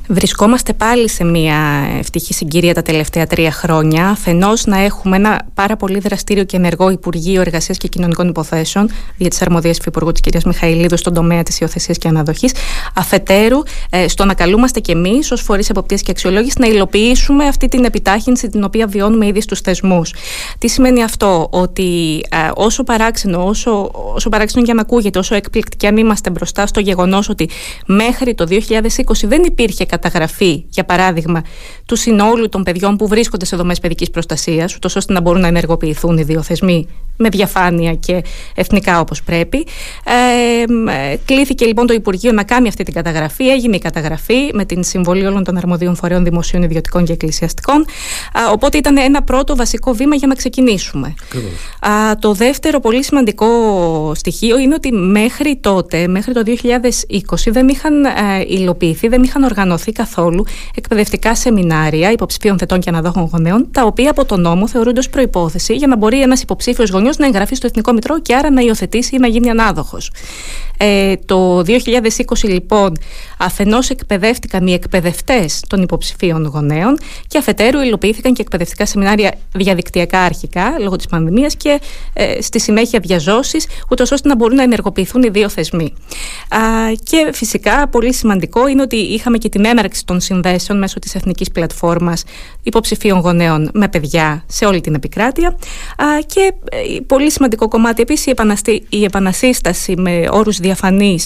Βρισκόμαστε 0.08 0.73
πάλι 0.73 1.08
σε 1.08 1.25
μια 1.25 1.88
ευτυχή 1.99 2.35
συγκυρία 2.35 2.75
τα 2.75 2.82
τελευταία 2.82 3.26
τρία 3.26 3.53
χρόνια. 3.53 4.08
Αφενός, 4.08 4.64
να 4.64 4.79
έχουμε 4.79 5.17
ένα 5.17 5.47
πάρα 5.55 5.76
πολύ 5.76 5.99
δραστήριο 5.99 6.44
και 6.44 6.56
ενεργό 6.56 6.91
Υπουργείο 6.91 7.41
Εργασίας 7.41 7.79
και 7.79 7.88
Κοινωνικών 7.88 8.29
Υποθέσεων, 8.29 8.91
για 9.17 9.31
τις 9.31 9.43
αρμοδίες 9.43 9.79
του 9.79 9.85
Υπουργού 9.87 10.12
της 10.12 10.20
κυρίας 10.20 10.44
Μιχαηλίδου 10.44 10.97
στον 10.97 11.14
τομέα 11.14 11.43
της 11.43 11.61
υιοθεσίας 11.61 11.99
και 11.99 12.08
αναδοχής. 12.08 12.53
Αφετέρου, 12.94 13.62
ε, 13.91 14.08
στο 14.08 14.25
να 14.25 14.35
καλούμαστε 14.35 14.81
κι 14.81 14.91
εμείς, 14.91 15.31
ως 15.31 15.41
φορείς 15.43 15.70
εποπτείας 15.70 16.03
και 16.03 16.11
αξιολόγησης, 16.11 16.56
να 16.56 16.67
υλοποιήσουμε 16.67 17.47
αυτή 17.47 17.69
την 17.69 17.85
επιτάχυνση 17.85 18.49
την 18.49 18.64
οποία 18.64 18.87
βιώνουμε 18.87 19.26
ήδη 19.26 19.41
στους 19.41 19.61
θεσμούς. 19.61 20.14
Τι 20.59 20.69
σημαίνει 20.69 21.02
αυτό, 21.02 21.49
ότι 21.50 22.20
ε, 22.31 22.50
όσο 22.55 22.85
παράξενο, 22.85 23.47
όσο, 23.47 23.91
όσο 24.14 24.29
παράξενο 24.29 24.64
για 24.64 24.75
να 24.75 24.81
ακούγεται, 24.81 25.19
όσο 25.19 25.35
εκπληκτικοί 25.35 25.87
αν 25.87 25.97
είμαστε 25.97 26.31
μπροστά 26.31 26.67
στο 26.67 26.81
γεγονός 26.81 27.29
ότι 27.29 27.49
μέχρι 27.87 28.35
το 28.35 28.47
2020 28.49 28.59
δεν 29.23 29.43
υπήρχε 29.44 29.85
καταγραφή, 29.97 30.65
για 30.69 30.85
παράδειγμα, 30.85 31.43
του 31.87 31.97
συνόλου 31.97 32.49
των 32.49 32.63
παιδιών 32.63 32.97
που 32.97 33.09
βρίσκονται 33.09 33.45
σε 33.45 33.57
δομές 33.57 33.81
παιδικής 33.81 34.11
προστασίας, 34.11 34.75
ούτως 34.75 34.97
ώστε 34.97 35.13
να 35.13 35.21
μπορούν 35.21 35.41
να 35.41 35.47
ενεργοποιηθούν 35.47 36.19
οι 36.19 36.23
δύο 36.23 36.43
θεσμοί 36.43 36.89
με 37.17 37.29
διαφάνεια 37.29 37.95
και 37.95 38.23
εθνικά 38.55 39.01
όπως 39.01 39.23
πρέπει. 39.23 39.67
Ε, 40.05 41.17
κλήθηκε 41.25 41.65
λοιπόν 41.65 41.87
το 41.87 41.95
Υπουργείο 41.95 42.33
να 42.33 42.45
κάνει 42.45 42.69
αυτή 42.69 42.83
την 42.83 42.95
καταγραφή. 42.95 43.49
Έγινε 43.49 43.77
η 43.77 43.79
καταγραφή 43.79 44.51
με 44.53 44.65
την 44.65 44.85
συμβολή 44.85 45.27
όλων 45.27 45.45
των 45.45 45.57
αρμοδίων 45.57 45.97
φορέων 45.97 46.25
δημοσίων, 46.25 46.63
ιδιωτικών 46.63 47.05
και 47.05 47.13
εκκλησιαστικών. 47.13 47.81
Α, 48.33 48.51
οπότε 48.53 48.79
ήταν 48.79 48.97
ένα 48.97 49.23
πρώτο 49.23 49.57
βασικό 49.57 49.93
βήμα 49.93 50.15
για 50.15 50.27
να 50.27 50.35
ξεκινήσουμε. 50.35 51.15
Α, 51.81 52.17
το 52.19 52.33
δεύτερο 52.33 52.81
πολύ 52.81 53.05
σημαντικό 53.05 53.47
στοιχείο 54.15 54.59
είναι 54.59 54.75
ότι 54.75 54.93
μέχρι 54.93 55.59
τότε, 55.61 56.07
μέχρι 56.09 56.33
το 56.33 56.43
2020, 56.47 57.51
δεν 57.51 57.69
είχαν 57.69 58.05
ε, 58.05 58.11
υλοποιηθεί, 58.47 59.09
δεν 59.09 59.23
είχαν 59.23 59.43
οργανωθεί 59.43 59.86
καθόλου 59.93 60.44
εκπαιδευτικά 60.75 61.35
σεμινάρια 61.35 62.12
υποψηφίων 62.12 62.59
θετών 62.59 62.81
και 62.81 62.88
αναδόχων 62.88 63.29
γονέων, 63.33 63.69
τα 63.71 63.85
οποία 63.85 64.11
από 64.11 64.25
τον 64.25 64.41
νόμο 64.41 64.69
θεωρούνται 64.69 64.99
ως 64.99 65.09
προπόθεση 65.09 65.75
για 65.75 65.87
να 65.87 65.97
μπορεί 65.97 66.23
ένας 66.23 66.43
υποψήφιος 66.43 66.91
γονιός 66.91 67.17
να 67.17 67.27
εγγραφεί 67.27 67.55
στο 67.55 67.67
Εθνικό 67.67 67.93
Μητρό 67.93 68.21
και 68.21 68.35
άρα 68.35 68.50
να 68.50 68.61
υιοθετήσει 68.61 69.15
ή 69.15 69.19
να 69.19 69.27
γίνει 69.27 69.50
ανάδοχος. 69.50 70.11
Ε, 70.79 71.15
το 71.17 71.62
2020 71.67 71.67
λοιπόν 72.43 72.99
αφενός 73.38 73.91
εκπαιδεύτηκαν 73.91 74.67
οι 74.67 74.73
εκπαιδευτές 74.73 75.62
των 75.69 75.83
υποψηφίων 75.83 76.47
γονέων 76.47 76.99
και 77.27 77.38
αφετέρου 77.38 77.81
υλοποιήθηκαν 77.81 78.33
και 78.33 78.43
εκπαιδευτικά 78.43 78.87
σεμινάρια 78.87 79.35
διαδικτυακά 79.53 80.21
αρχικά 80.21 80.77
λόγω 80.81 80.97
της 80.97 81.06
πανδημίας 81.06 81.56
και 81.56 81.81
ε, 82.12 82.43
στη 82.43 82.61
συνέχεια 82.61 83.00
διαζώσεις, 83.00 83.67
ούτως 83.91 84.11
ώστε 84.11 84.29
να 84.29 84.37
μπορούν 84.37 84.56
να 84.56 84.62
ενεργοποιηθούν 84.62 85.23
οι 85.23 85.29
δύο 85.29 85.49
θεσμοί. 85.49 85.93
Α, 86.49 86.59
και 87.03 87.31
φυσικά 87.33 87.88
πολύ 87.88 88.15
σημαντικό 88.15 88.69
είναι 88.69 88.83
ότι 88.83 88.97
είχαμε 88.97 89.38
και 89.38 89.49
την 89.49 89.65
έναρξη 89.78 90.05
των 90.05 90.20
συνδέσεων 90.20 90.78
μέσω 90.78 90.99
της 90.99 91.14
Εθνικής 91.14 91.50
Πλατφόρμας 91.50 92.25
Υποψηφίων 92.62 93.19
Γονέων 93.19 93.70
με 93.73 93.88
παιδιά 93.88 94.44
σε 94.46 94.64
όλη 94.64 94.81
την 94.81 94.94
επικράτεια. 94.94 95.49
Α, 95.96 96.05
και 96.26 96.52
ε, 96.70 97.00
πολύ 97.06 97.31
σημαντικό 97.31 97.69
κομμάτι 97.69 98.02
επίσης 98.02 98.26
η, 98.26 98.87
η 98.88 99.05
επανασύσταση 99.05 99.96
με 99.96 100.28
όρους 100.31 100.58
διαφανή 100.58 101.19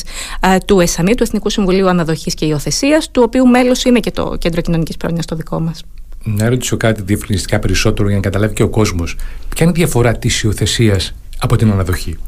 του 0.66 0.80
ΕΣΑΝΗ, 0.80 1.14
του 1.14 1.22
Εθνικού 1.22 1.50
Συμβουλίου 1.50 1.88
Αναδοχής 1.88 2.34
και 2.34 2.44
Υιοθεσίας, 2.44 3.10
του 3.10 3.22
οποίου 3.24 3.46
μέλος 3.46 3.84
είναι 3.84 4.00
και 4.00 4.10
το 4.10 4.36
Κέντρο 4.38 4.60
Κοινωνικής 4.60 4.96
Πρόνοιας 4.96 5.26
το 5.26 5.36
δικό 5.36 5.60
μας. 5.60 5.84
Να 6.24 6.48
ρωτήσω 6.48 6.76
κάτι 6.76 7.02
διευκρινιστικά 7.02 7.58
περισσότερο 7.58 8.08
για 8.08 8.16
να 8.16 8.22
καταλάβει 8.22 8.54
και 8.54 8.62
ο 8.62 8.68
κόσμος. 8.68 9.16
Ποια 9.48 9.66
είναι 9.66 9.70
η 9.76 9.78
διαφορά 9.78 10.18
της 10.18 10.42
υιοθεσίας 10.42 11.14
από 11.38 11.56
την 11.56 11.70
αναδοχή; 11.70 12.18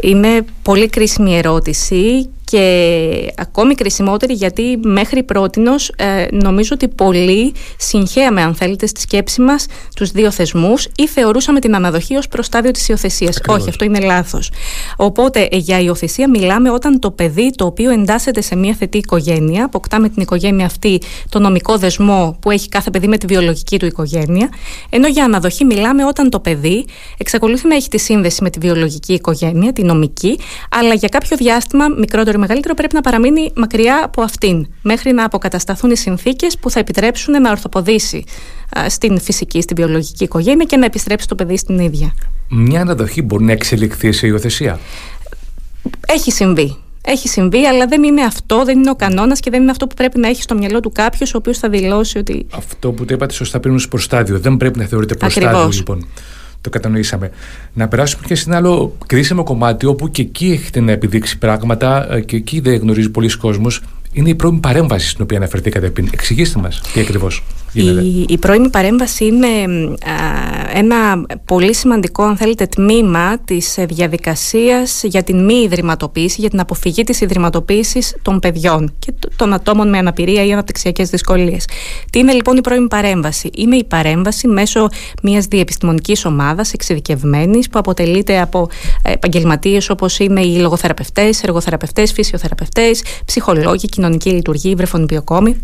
Είναι 0.00 0.44
πολύ 0.62 0.88
κρίσιμη 0.88 1.36
ερώτηση 1.36 2.28
και 2.44 3.32
ακόμη 3.36 3.74
κρισιμότερη 3.74 4.32
γιατί 4.32 4.78
μέχρι 4.82 5.22
πρότινος 5.22 5.92
ε, 5.96 6.26
νομίζω 6.30 6.70
ότι 6.72 6.88
πολλοί 6.88 7.52
συγχαίαμε 7.76 8.42
αν 8.42 8.54
θέλετε 8.54 8.86
στη 8.86 9.00
σκέψη 9.00 9.40
μας 9.40 9.66
τους 9.96 10.10
δύο 10.10 10.30
θεσμούς 10.30 10.88
ή 10.96 11.08
θεωρούσαμε 11.08 11.60
την 11.60 11.74
αναδοχή 11.74 12.16
ως 12.16 12.28
προστάδιο 12.28 12.70
της 12.70 12.88
υιοθεσίας. 12.88 13.40
Όχι, 13.46 13.68
αυτό 13.68 13.84
είναι 13.84 14.00
λάθος. 14.00 14.50
Οπότε 14.96 15.48
ε, 15.50 15.56
για 15.56 15.80
υιοθεσία 15.80 16.30
μιλάμε 16.30 16.70
όταν 16.70 16.98
το 16.98 17.10
παιδί 17.10 17.50
το 17.56 17.64
οποίο 17.64 17.90
εντάσσεται 17.90 18.40
σε 18.40 18.56
μια 18.56 18.74
θετή 18.74 18.98
οικογένεια, 18.98 19.64
αποκτά 19.64 20.00
με 20.00 20.08
την 20.08 20.22
οικογένεια 20.22 20.66
αυτή 20.66 21.00
το 21.28 21.38
νομικό 21.38 21.76
δεσμό 21.76 22.36
που 22.40 22.50
έχει 22.50 22.68
κάθε 22.68 22.90
παιδί 22.90 23.08
με 23.08 23.18
τη 23.18 23.26
βιολογική 23.26 23.78
του 23.78 23.86
οικογένεια, 23.86 24.48
ενώ 24.90 25.08
για 25.08 25.24
αναδοχή 25.24 25.64
μιλάμε 25.64 26.04
όταν 26.04 26.30
το 26.30 26.40
παιδί 26.40 26.84
εξακολουθεί 27.18 27.68
να 27.68 27.74
έχει 27.74 27.88
τη 27.88 27.98
σύνδεση 27.98 28.42
με 28.42 28.50
τη 28.50 28.58
βιολογική 28.58 29.12
οικογένεια, 29.12 29.72
τη 29.72 29.82
νομική, 29.82 30.38
αλλά 30.70 30.94
για 30.94 31.08
κάποιο 31.08 31.36
διάστημα 31.36 31.88
μικρότερο 31.88 32.33
μεγαλύτερο 32.38 32.74
πρέπει 32.74 32.94
να 32.94 33.00
παραμείνει 33.00 33.52
μακριά 33.56 34.00
από 34.04 34.22
αυτήν, 34.22 34.66
μέχρι 34.82 35.12
να 35.12 35.24
αποκατασταθούν 35.24 35.90
οι 35.90 35.96
συνθήκες 35.96 36.58
που 36.58 36.70
θα 36.70 36.78
επιτρέψουν 36.80 37.42
να 37.42 37.50
ορθοποδήσει 37.50 38.24
στην 38.88 39.20
φυσική, 39.20 39.60
στην 39.60 39.76
βιολογική 39.76 40.24
οικογένεια 40.24 40.64
και 40.64 40.76
να 40.76 40.84
επιστρέψει 40.84 41.28
το 41.28 41.34
παιδί 41.34 41.56
στην 41.56 41.78
ίδια. 41.78 42.14
Μια 42.48 42.80
αναδοχή 42.80 43.22
μπορεί 43.22 43.44
να 43.44 43.52
εξελιχθεί 43.52 44.12
σε 44.12 44.26
υιοθεσία; 44.26 44.78
Έχει 46.06 46.30
συμβεί. 46.32 46.76
Έχει 47.06 47.28
συμβεί, 47.28 47.66
αλλά 47.66 47.86
δεν 47.86 48.02
είναι 48.02 48.22
αυτό, 48.22 48.64
δεν 48.64 48.78
είναι 48.78 48.90
ο 48.90 48.94
κανόνας 48.94 49.40
και 49.40 49.50
δεν 49.50 49.62
είναι 49.62 49.70
αυτό 49.70 49.86
που 49.86 49.94
πρέπει 49.94 50.18
να 50.18 50.28
έχει 50.28 50.42
στο 50.42 50.54
μυαλό 50.54 50.80
του 50.80 50.92
κάποιος 50.92 51.34
ο 51.34 51.36
οποίος 51.36 51.58
θα 51.58 51.68
δηλώσει 51.68 52.18
ότι. 52.18 52.46
Αυτό 52.54 52.92
που 52.92 53.04
το 53.04 53.14
είπατε 53.14 53.32
σωστά 53.32 53.60
πριν 53.60 53.74
ω 53.74 53.80
προστάδιο. 53.90 54.38
Δεν 54.38 54.56
πρέπει 54.56 54.78
να 54.78 54.84
θεωρείται 54.84 55.14
προστάδιο, 55.14 55.68
λοιπόν 55.72 56.06
το 56.64 56.70
κατανοήσαμε. 56.70 57.30
Να 57.72 57.88
περάσουμε 57.88 58.22
και 58.26 58.34
σε 58.34 58.44
ένα 58.46 58.56
άλλο 58.56 58.96
κρίσιμο 59.06 59.42
κομμάτι 59.42 59.86
όπου 59.86 60.10
και 60.10 60.22
εκεί 60.22 60.50
έχετε 60.50 60.80
να 60.80 60.92
επιδείξει 60.92 61.38
πράγματα 61.38 62.14
ε, 62.14 62.20
και 62.20 62.36
εκεί 62.36 62.60
δεν 62.60 62.74
γνωρίζει 62.74 63.10
πολλοί 63.10 63.36
κόσμος. 63.36 63.82
Είναι 64.14 64.28
η 64.28 64.34
πρώην 64.34 64.60
παρέμβαση 64.60 65.08
στην 65.08 65.22
οποία 65.22 65.36
αναφερθήκατε 65.36 65.90
πριν. 65.90 66.08
Εξηγήστε 66.12 66.60
μας 66.60 66.80
τι 66.92 67.00
ακριβώς. 67.00 67.42
Η, 67.74 68.24
η 68.28 68.38
πρώιμη 68.38 68.70
παρέμβαση 68.70 69.24
είναι 69.24 69.46
ένα 70.72 71.26
πολύ 71.44 71.74
σημαντικό, 71.74 72.22
αν 72.22 72.36
θέλετε, 72.36 72.66
τμήμα 72.66 73.38
της 73.38 73.78
ε, 73.78 73.84
διαδικασίας 73.84 75.02
για 75.02 75.22
την 75.22 75.44
μη 75.44 75.54
ιδρυματοποίηση, 75.54 76.40
για 76.40 76.50
την 76.50 76.60
αποφυγή 76.60 77.02
της 77.02 77.20
ιδρυματοποίησης 77.20 78.16
των 78.22 78.38
παιδιών 78.38 78.94
και 78.98 79.14
των 79.36 79.52
ατόμων 79.52 79.88
με 79.88 79.98
αναπηρία 79.98 80.44
ή 80.44 80.52
αναπτυξιακές 80.52 81.10
δυσκολίες. 81.10 81.64
Τι 82.10 82.18
είναι 82.18 82.32
λοιπόν 82.32 82.56
η 82.56 82.60
πρώιμη 82.60 82.88
παρέμβαση; 82.88 83.50
Είναι 83.56 83.76
η 83.76 83.84
παρέμβαση 83.84 84.48
μέσω 84.48 84.88
μιας 85.22 85.46
διεπιστημονικής 85.46 86.24
ομάδας 86.24 86.72
εξειδικευμένης 86.72 87.68
που 87.68 87.78
αποτελείται 87.78 88.40
από 88.40 88.68
επαγγελματίες 89.02 89.90
όπως 89.90 90.18
είναι 90.18 90.40
οι 90.40 90.56
λογοθεραπευτές, 90.56 91.42
εργοθεραπευτές, 91.42 92.12
φυσιοθεραπευτές, 92.12 93.02
ψυχολόγοι, 93.24 93.86
κοινωνικοί 94.04 94.30
λειτουργοί, 94.30 94.74
βρεφονιπιοκόμοι 94.74 95.56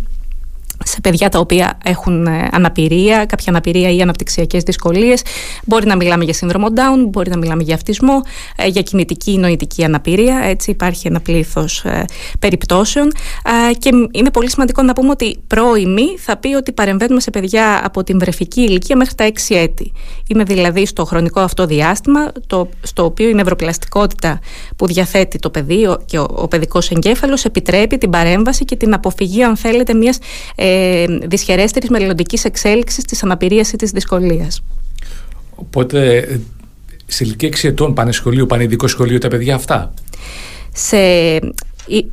σε 0.84 1.00
παιδιά 1.00 1.28
τα 1.28 1.38
οποία 1.38 1.78
έχουν 1.84 2.26
ε, 2.26 2.48
αναπηρία, 2.52 3.26
κάποια 3.26 3.46
αναπηρία 3.48 3.90
ή 3.90 4.00
αναπτυξιακές 4.00 4.62
δυσκολίες. 4.62 5.22
Μπορεί 5.64 5.86
να 5.86 5.96
μιλάμε 5.96 6.24
για 6.24 6.32
σύνδρομο 6.32 6.66
Down, 6.74 7.06
μπορεί 7.08 7.30
να 7.30 7.36
μιλάμε 7.36 7.62
για 7.62 7.74
αυτισμό, 7.74 8.22
ε, 8.56 8.66
για 8.66 8.82
κινητική 8.82 9.32
ή 9.32 9.38
νοητική 9.38 9.84
αναπηρία. 9.84 10.40
Έτσι 10.44 10.70
υπάρχει 10.70 11.06
ένα 11.06 11.20
πλήθος 11.20 11.84
ε, 11.84 12.04
περιπτώσεων. 12.38 13.12
Και 13.78 13.90
είναι 14.10 14.30
πολύ 14.30 14.50
σημαντικό 14.50 14.82
να 14.82 14.92
πούμε 14.92 15.10
ότι 15.10 15.38
πρώιμη 15.46 16.18
θα 16.18 16.36
πει 16.36 16.54
ότι 16.54 16.72
παρεμβαίνουμε 16.72 17.20
σε 17.20 17.30
παιδιά 17.30 17.80
από 17.84 18.04
την 18.04 18.18
βρεφική 18.18 18.60
ηλικία 18.60 18.96
μέχρι 18.96 19.14
τα 19.14 19.28
6 19.48 19.56
έτη. 19.56 19.92
Είναι 20.28 20.42
δηλαδή 20.42 20.86
στο 20.86 21.04
χρονικό 21.04 21.40
αυτό 21.40 21.66
διάστημα, 21.66 22.32
το, 22.46 22.68
στο 22.82 23.04
οποίο 23.04 23.28
η 23.28 23.34
νευροπλαστικότητα 23.34 24.38
που 24.76 24.86
διαθέτει 24.86 25.38
το 25.38 25.50
παιδί 25.50 25.96
και 26.04 26.18
ο, 26.18 26.26
ο 26.34 26.48
παιδικός 26.48 26.90
εγκέφαλος 26.90 27.44
επιτρέπει 27.44 27.98
την 27.98 28.10
παρέμβαση 28.10 28.64
και 28.64 28.76
την 28.76 28.94
αποφυγή, 28.94 29.42
αν 29.42 29.56
θέλετε, 29.56 29.94
μιας 29.94 30.18
ε, 30.54 30.69
δυσχερέστερης 31.26 31.88
μελλοντικής 31.88 32.44
εξέλιξης 32.44 33.04
της 33.04 33.22
αναπηρίας 33.22 33.72
ή 33.72 33.76
της 33.76 33.90
δυσκολίας. 33.90 34.62
Οπότε 35.54 36.28
σε 37.06 37.24
ηλικία 37.24 37.48
6 37.48 37.68
ετών 37.68 37.94
πάνε 37.94 38.12
σχολείο, 38.12 38.46
πάνε 38.46 38.62
ειδικό 38.62 38.86
σχολείο 38.86 39.18
τα 39.18 39.28
παιδιά 39.28 39.54
αυτά; 39.54 39.94
Σε 40.72 40.96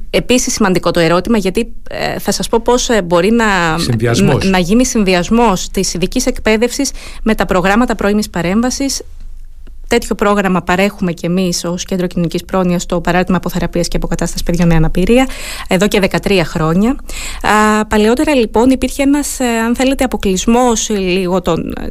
Επίσης 0.09 0.53
σημαντικό 0.53 0.91
το 0.91 0.99
ερώτημα 0.99 1.37
γιατί 1.37 1.73
ε, 1.89 2.19
θα 2.19 2.31
σας 2.31 2.49
πω 2.49 2.59
πώς 2.63 2.89
ε, 2.89 3.01
μπορεί 3.01 3.31
να, 3.31 3.77
να, 4.23 4.45
να 4.45 4.57
γίνει 4.57 4.85
συνδυασμός 4.85 5.69
της 5.69 5.93
ειδικής 5.93 6.25
εκπαίδευσης 6.25 6.91
με 7.23 7.35
τα 7.35 7.45
προγράμματα 7.45 7.95
πρώιμης 7.95 8.29
παρέμβασης 8.29 9.01
Τέτοιο 9.87 10.15
πρόγραμμα 10.15 10.61
παρέχουμε 10.61 11.11
και 11.11 11.27
εμείς 11.27 11.63
ως 11.63 11.83
Κέντρο 11.85 12.07
Κοινωνικής 12.07 12.45
Πρόνοιας 12.45 12.81
στο 12.81 13.01
παράδειγμα 13.01 13.37
αποθεραπεία 13.37 13.81
και 13.81 13.97
αποκατάστασης 13.97 14.43
παιδιών 14.43 14.67
με 14.67 14.75
αναπηρία 14.75 15.27
εδώ 15.67 15.87
και 15.87 16.01
13 16.27 16.41
χρόνια. 16.43 16.95
Α, 17.41 17.85
παλαιότερα 17.85 18.35
λοιπόν 18.35 18.69
υπήρχε 18.69 19.03
ένας, 19.03 19.39
ε, 19.39 19.45
αν 19.45 19.75
θέλετε, 19.75 20.03
αποκλεισμός 20.03 20.89
λίγο 20.89 21.41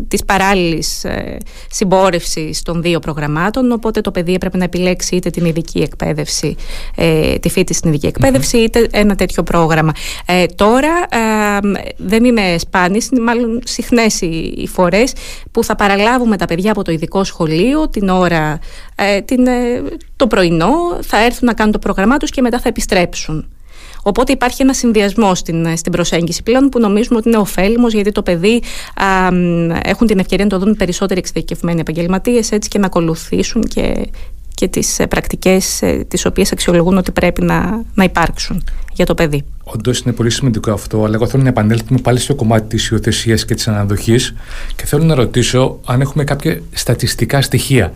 της 0.09 0.25
παράλληλης 0.25 1.05
ε, 1.05 1.39
συμπόρευσης 1.71 2.63
των 2.63 2.83
δύο 2.83 2.99
προγραμμάτων. 2.99 3.73
Οπότε 3.73 4.01
το 4.01 4.11
παιδί 4.11 4.35
έπρεπε 4.35 4.57
να 4.57 4.65
επιλέξει 4.65 5.17
είτε 5.17 5.31
την 5.31 5.45
ειδική 5.45 5.79
εκπαίδευση, 5.79 6.57
ε, 6.95 7.35
τη 7.39 7.49
φύτη 7.49 7.75
στην 7.75 7.89
ειδική 7.89 8.07
εκπαίδευση, 8.07 8.59
είτε 8.59 8.89
ένα 8.91 9.15
τέτοιο 9.15 9.43
πρόγραμμα. 9.43 9.93
Ε, 10.27 10.47
τώρα 10.47 11.07
ε, 11.11 11.81
δεν 11.97 12.25
είναι 12.25 12.59
σπάνιες, 12.59 13.09
είναι 13.13 13.21
μάλλον 13.21 13.61
συχνές 13.65 14.21
οι, 14.21 14.55
οι 14.57 14.67
φορές 14.67 15.13
που 15.51 15.65
θα 15.65 15.75
παραλάβουμε 15.75 16.37
τα 16.37 16.45
παιδιά 16.45 16.71
από 16.71 16.85
το 16.85 16.93
ειδικό 16.93 17.25
σχολείο 17.25 17.86
την 17.89 18.09
ώρα, 18.09 18.59
ε, 18.95 19.21
την, 19.21 19.47
ε, 19.47 19.83
το 20.17 20.27
πρωινό, 20.27 20.99
θα 21.01 21.25
έρθουν 21.25 21.47
να 21.47 21.55
κάνουν 21.55 21.73
το 21.73 21.79
πρόγραμμά 21.79 22.17
τους 22.17 22.31
και 22.31 22.41
μετά 22.41 22.59
θα 22.61 22.69
επιστρέψουν. 22.69 23.49
Οπότε 24.03 24.33
υπάρχει 24.33 24.63
ένα 24.63 24.73
συνδυασμό 24.73 25.35
στην, 25.35 25.65
ε, 25.65 25.77
στην 25.77 25.93
προσέγγιση 25.93 26.43
πλέον 26.43 26.69
που 26.69 26.81
νομίζουμε 26.81 27.19
ότι 27.19 27.29
είναι 27.29 27.39
ωφέλιμος 27.39 27.93
γιατί 27.93 28.13
το 28.13 28.23
παιδί 28.23 28.63
α, 28.95 29.27
έχουν 29.83 30.07
την 30.07 30.19
ευκαιρία 30.19 30.45
να 30.45 30.51
το 30.51 30.59
δουν 30.59 30.77
περισσότεροι 30.77 31.19
εξειδικευμένοι 31.19 31.81
επαγγελματίες 31.81 32.53
έτσι 32.53 32.69
και 32.69 32.79
να 32.79 32.87
ακολουθήσουν 32.87 33.63
και, 33.63 34.11
και 34.57 34.69
τις 34.69 35.01
πρακτικές 35.09 35.83
τις 36.09 36.27
οποίες 36.27 36.53
αξιολογούν 36.53 36.97
ότι 36.97 37.13
πρέπει 37.13 37.43
να, 37.43 37.85
να 37.95 38.05
υπάρξουν 38.05 38.65
για 38.93 39.07
το 39.07 39.15
παιδί. 39.15 39.45
Όντως 39.65 39.99
είναι 39.99 40.13
πολύ 40.13 40.31
σημαντικό 40.31 40.73
αυτό, 40.73 41.05
αλλά 41.05 41.15
εγώ 41.15 41.27
θέλω 41.27 41.43
να 41.43 41.49
επανέλθουμε 41.49 41.99
πάλι 42.03 42.19
στο 42.19 42.35
κομμάτι 42.35 42.67
της 42.69 42.89
υιοθεσίας 42.89 43.45
και 43.45 43.55
της 43.55 43.69
αναδοχής 43.69 44.35
και 44.77 44.87
θέλω 44.87 45.05
να 45.05 45.15
ρωτήσω 45.15 45.79
αν 45.85 46.01
έχουμε 46.01 46.25
κάποια 46.25 46.61
στατιστικά 46.73 47.41
στοιχεία. 47.41 47.93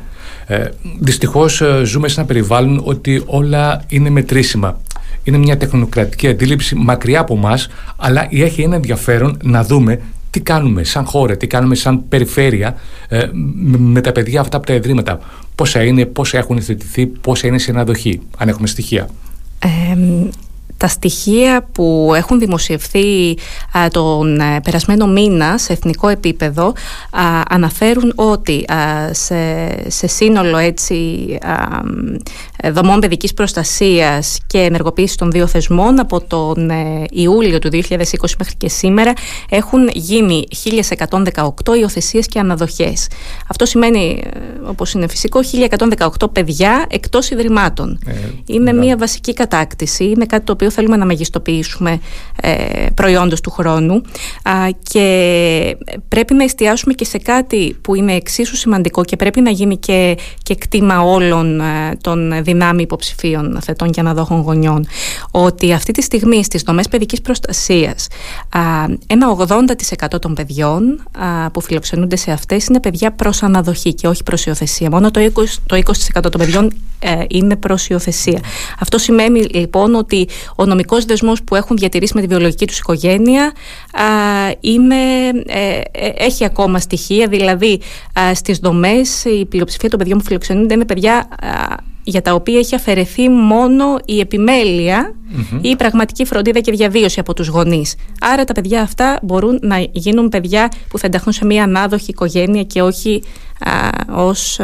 Ε, 0.46 0.64
Δυστυχώς 1.00 1.60
ε, 1.60 1.82
ζούμε 1.84 2.08
σε 2.08 2.20
ένα 2.20 2.28
περιβάλλον 2.28 2.80
ότι 2.84 3.22
όλα 3.26 3.84
είναι 3.88 4.10
μετρήσιμα. 4.10 4.80
Είναι 5.22 5.38
μια 5.38 5.56
τεχνοκρατική 5.56 6.28
αντίληψη 6.28 6.74
μακριά 6.74 7.20
από 7.20 7.34
εμά, 7.34 7.58
αλλά 7.96 8.28
έχει 8.30 8.62
ένα 8.62 8.74
ενδιαφέρον 8.74 9.38
να 9.42 9.64
δούμε 9.64 10.00
τι 10.30 10.40
κάνουμε 10.40 10.84
σαν 10.84 11.04
χώρα, 11.04 11.36
τι 11.36 11.46
κάνουμε 11.46 11.74
σαν 11.74 12.08
περιφέρεια 12.08 12.74
ε, 13.08 13.28
με 13.78 14.00
τα 14.00 14.12
παιδιά 14.12 14.40
αυτά 14.40 14.56
από 14.56 14.66
τα 14.66 14.74
ιδρύματα. 14.74 15.18
Πόσα 15.54 15.82
είναι, 15.84 16.04
πόσα 16.04 16.38
έχουν 16.38 16.56
εθετηθεί, 16.56 17.06
πόσα 17.06 17.46
είναι 17.46 17.58
σε 17.58 17.70
αναδοχή, 17.70 18.20
αν 18.38 18.48
έχουμε 18.48 18.66
στοιχεία. 18.66 19.08
Ε, 19.58 19.96
τα 20.76 20.88
στοιχεία 20.88 21.68
που 21.72 22.12
έχουν 22.16 22.38
δημοσιευθεί 22.38 23.36
τον 23.90 24.40
ε, 24.40 24.60
περασμένο 24.62 25.06
μήνα 25.06 25.58
σε 25.58 25.72
εθνικό 25.72 26.08
επίπεδο 26.08 26.72
αναφέρουν 27.48 28.12
ότι 28.14 28.64
σε, 29.10 29.36
σε 29.90 30.06
σύνολο 30.06 30.56
έτσι, 30.56 31.38
δομών 32.72 33.00
παιδικής 33.00 33.34
προστασίας 33.34 34.38
και 34.46 34.58
ενεργοποίησης 34.58 35.16
των 35.16 35.30
δύο 35.30 35.46
θεσμών 35.46 36.00
από 36.00 36.20
τον 36.20 36.70
ε, 36.70 37.04
Ιούλιο 37.10 37.58
του 37.58 37.68
2020 37.72 37.82
μέχρι 38.38 38.54
και 38.56 38.68
σήμερα 38.68 39.12
έχουν 39.48 39.88
γίνει 39.92 40.46
1118 41.34 41.76
υιοθεσίες 41.80 42.26
και 42.26 42.38
αναδοχές. 42.38 43.08
Αυτό 43.48 43.64
σημαίνει, 43.66 44.22
ε, 44.34 44.38
όπως 44.64 44.92
είναι 44.92 45.08
φυσικό, 45.08 45.40
1118 46.18 46.32
παιδιά 46.32 46.86
εκτός 46.90 47.30
ιδρυμάτων. 47.30 47.98
είναι 48.46 48.72
μια 48.72 48.96
βασική 48.96 49.32
κατάκτηση, 49.32 50.04
είναι 50.04 50.26
κάτι 50.26 50.44
το 50.44 50.52
οποίο 50.52 50.70
θέλουμε 50.70 50.96
να 50.96 51.04
μεγιστοποιήσουμε 51.04 52.00
ε, 52.42 52.86
προϊόντος 52.94 53.40
του 53.40 53.50
χρόνου 53.50 54.02
και 54.82 55.76
πρέπει 56.08 56.34
να 56.34 56.44
εστιάσουμε 56.44 56.94
και 56.94 57.04
σε 57.04 57.18
κάτι 57.18 57.76
που 57.82 57.94
είναι 57.94 58.12
εξίσου 58.12 58.56
σημαντικό 58.56 59.04
και 59.04 59.16
πρέπει 59.16 59.40
να 59.40 59.50
γίνει 59.50 59.78
και, 59.78 60.16
και 60.42 60.54
κτήμα 60.54 61.00
όλων 61.00 61.60
ε, 61.60 61.96
των 62.00 62.42
δυνάμει 62.52 62.82
υποψηφίων 62.82 63.58
θετών 63.62 63.90
και 63.90 64.00
αναδόχων 64.00 64.40
γονιών 64.40 64.86
ότι 65.30 65.72
αυτή 65.72 65.92
τη 65.92 66.02
στιγμή 66.02 66.44
στις 66.44 66.62
δομές 66.62 66.88
παιδικής 66.88 67.20
προστασίας 67.20 68.06
ένα 69.06 69.36
80% 70.12 70.20
των 70.20 70.34
παιδιών 70.34 71.02
που 71.52 71.60
φιλοξενούνται 71.60 72.16
σε 72.16 72.30
αυτές 72.32 72.66
είναι 72.66 72.80
παιδιά 72.80 73.12
προς 73.12 73.42
αναδοχή 73.42 73.94
και 73.94 74.08
όχι 74.08 74.22
προς 74.22 74.46
υιοθεσία. 74.46 74.90
Μόνο 74.90 75.10
το 75.10 75.20
20%, 75.20 75.42
το 75.66 75.76
20 75.76 76.20
των 76.22 76.40
παιδιών 76.40 76.72
ε, 76.98 77.24
είναι 77.28 77.56
προς 77.56 77.88
υιοθεσία. 77.88 78.40
Αυτό 78.78 78.98
σημαίνει 78.98 79.40
λοιπόν 79.40 79.94
ότι 79.94 80.28
ο 80.56 80.64
νομικός 80.64 81.04
δεσμός 81.04 81.42
που 81.42 81.54
έχουν 81.54 81.76
διατηρήσει 81.76 82.12
με 82.14 82.20
τη 82.20 82.26
βιολογική 82.26 82.66
τους 82.66 82.78
οικογένεια 82.78 83.52
είναι, 84.60 85.28
ε, 85.46 85.80
ε, 85.90 86.12
έχει 86.16 86.44
ακόμα 86.44 86.78
στοιχεία, 86.78 87.26
δηλαδή 87.26 87.80
στις 88.34 88.58
δομές 88.58 89.24
η 89.24 89.44
πλειοψηφία 89.44 89.88
των 89.88 89.98
παιδιών 89.98 90.18
που 90.18 90.24
φιλοξενούνται 90.24 90.74
είναι 90.74 90.84
παιδιά 90.84 91.28
για 92.02 92.22
τα 92.22 92.34
οποία 92.34 92.58
έχει 92.58 92.74
αφαιρεθεί 92.74 93.28
μόνο 93.28 93.84
η 94.04 94.20
επιμελεια 94.20 95.14
ή 95.60 95.68
η 95.68 95.76
πραγματική 95.76 96.24
φροντίδα 96.24 96.60
και 96.60 96.72
διαβίωση 96.72 97.20
από 97.20 97.34
τους 97.34 97.48
γονείς. 97.48 97.94
Άρα 98.20 98.44
τα 98.44 98.52
παιδιά 98.52 98.82
αυτά 98.82 99.18
μπορούν 99.22 99.58
να 99.62 99.86
γίνουν 99.92 100.28
παιδιά 100.28 100.72
που 100.88 100.98
θα 100.98 101.06
ενταχθούν 101.06 101.32
σε 101.32 101.44
μια 101.44 101.62
ανάδοχη 101.62 102.10
οικογένεια 102.10 102.62
και 102.62 102.82
όχι 102.82 103.22
α, 103.58 103.70
ως 104.24 104.60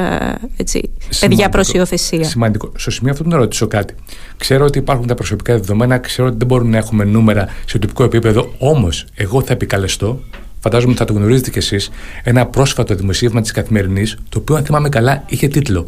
έτσι, 0.57 0.90
παιδιά 1.21 1.49
προς 1.49 1.73
υιοθεσία. 1.73 2.25
Σημαντικό. 2.25 2.73
Στο 2.76 2.90
σημείο 2.90 3.12
αυτό 3.12 3.25
να 3.25 3.37
ρωτήσω 3.37 3.66
κάτι. 3.66 3.95
Ξέρω 4.37 4.64
ότι 4.64 4.78
υπάρχουν 4.78 5.07
τα 5.07 5.14
προσωπικά 5.14 5.52
δεδομένα, 5.52 5.99
ξέρω 5.99 6.28
ότι 6.28 6.37
δεν 6.37 6.47
μπορούμε 6.47 6.71
να 6.71 6.76
έχουμε 6.76 7.05
νούμερα 7.05 7.49
σε 7.66 7.78
τοπικό 7.78 8.05
επίπεδο, 8.05 8.55
όμως 8.59 9.07
εγώ 9.14 9.43
θα 9.43 9.52
επικαλεστώ 9.52 10.21
φαντάζομαι 10.61 10.90
ότι 10.90 11.00
θα 11.00 11.07
το 11.07 11.12
γνωρίζετε 11.12 11.50
κι 11.50 11.59
εσείς, 11.59 11.90
ένα 12.23 12.47
πρόσφατο 12.47 12.95
δημοσίευμα 12.95 13.40
της 13.40 13.50
Καθημερινής, 13.50 14.16
το 14.28 14.38
οποίο, 14.38 14.55
αν 14.57 14.64
θυμάμαι 14.64 14.88
καλά, 14.88 15.25
είχε 15.26 15.49
τίτλο 15.49 15.87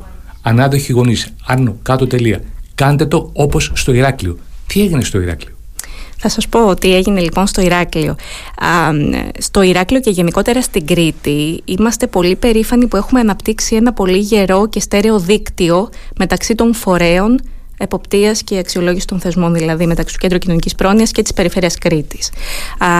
ανάδοχοι 0.48 0.92
γονείς, 0.92 1.34
άνω, 1.46 1.76
κάτω 1.82 2.06
τελεία. 2.06 2.40
Κάντε 2.74 3.06
το 3.06 3.30
όπως 3.32 3.70
στο 3.74 3.92
Ηράκλειο. 3.92 4.38
Τι 4.66 4.80
έγινε 4.80 5.04
στο 5.04 5.20
Ηράκλειο; 5.20 5.54
Θα 6.16 6.28
σας 6.28 6.48
πω 6.48 6.66
ότι 6.66 6.94
έγινε 6.94 7.20
λοιπόν 7.20 7.46
στο 7.46 7.60
Ηράκλειο. 7.60 8.10
Α, 8.10 8.90
στο 9.38 9.62
Ηράκλειο 9.62 10.00
και 10.00 10.10
γενικότερα 10.10 10.62
στην 10.62 10.86
Κρήτη 10.86 11.62
είμαστε 11.64 12.06
πολύ 12.06 12.36
περήφανοι 12.36 12.86
που 12.86 12.96
έχουμε 12.96 13.20
αναπτύξει 13.20 13.76
ένα 13.76 13.92
πολύ 13.92 14.18
γερό 14.18 14.68
και 14.68 14.80
στέρεο 14.80 15.18
δίκτυο 15.18 15.88
μεταξύ 16.18 16.54
των 16.54 16.74
φορέων 16.74 17.40
εποπτείας 17.80 18.42
και 18.42 18.58
αξιολόγησης 18.58 19.04
των 19.04 19.20
θεσμών, 19.20 19.54
δηλαδή 19.54 19.86
μεταξύ 19.86 20.14
του 20.14 20.20
Κέντρου 20.20 20.38
Κοινωνικής 20.38 20.74
Πρόνοιας 20.74 21.10
και 21.10 21.22
της 21.22 21.32
Περιφέρειας 21.32 21.78
Κρήτης. 21.78 22.30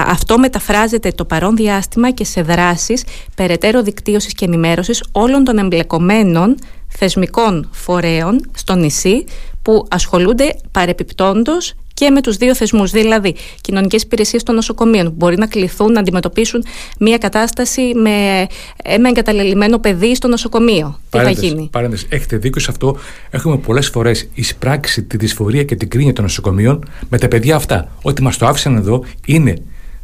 Αυτό 0.07 0.39
μεταφράζεται 0.39 1.11
το 1.11 1.25
παρόν 1.25 1.57
διάστημα 1.57 2.11
και 2.11 2.25
σε 2.25 2.43
δράσεις 2.43 3.05
περαιτέρω 3.35 3.83
δικτύωσης 3.83 4.33
και 4.33 4.45
ενημέρωσης 4.45 5.05
όλων 5.13 5.45
των 5.45 5.59
εμπλεκομένων 5.59 6.57
θεσμικών 6.89 7.69
φορέων 7.73 8.51
στο 8.55 8.75
νησί 8.75 9.25
που 9.63 9.87
ασχολούνται 9.89 10.57
παρεπιπτόντως 10.71 11.75
και 11.99 12.11
με 12.11 12.21
τους 12.21 12.37
δύο 12.37 12.55
θεσμούς, 12.55 12.91
δηλαδή 12.91 13.35
κοινωνικές 13.61 14.03
υπηρεσίες 14.03 14.43
των 14.43 14.55
νοσοκομείων 14.55 15.05
που 15.05 15.15
μπορεί 15.17 15.37
να 15.37 15.47
κληθούν 15.47 15.93
να 15.93 16.01
αντιμετωπίσουν 16.01 16.65
μια 16.99 17.19
κατάσταση 17.19 17.93
με 17.95 18.47
ένα 18.85 19.09
εγκαταλελειμμένο 19.09 19.79
παιδί 19.79 20.15
στο 20.15 20.29
νοσοκομείο. 20.29 21.01
Τι 21.11 21.19
θα 21.19 21.31
γίνει; 21.31 21.69
Παρέντες. 21.73 22.07
Έχετε 22.09 22.37
δίκιο 22.37 22.61
σε 22.61 22.71
αυτό. 22.71 22.97
Έχουμε 23.31 23.57
πολλές 23.57 23.89
φορές 23.89 24.29
εισπράξει 24.35 25.03
τη 25.03 25.17
δυσφορία 25.17 25.63
και 25.63 25.77
την 25.77 25.89
κρίνια 25.89 26.13
των 26.13 26.25
νοσοκομείων 26.25 26.89
με 27.09 27.19
τα 27.19 27.29
παιδιά 27.29 27.57
αυτά. 27.57 27.89
Ό,τι 28.03 28.23
μας 28.23 28.37
το 28.37 28.47
άφησαν 28.47 28.77
εδώ 28.77 29.05
είναι 29.27 29.55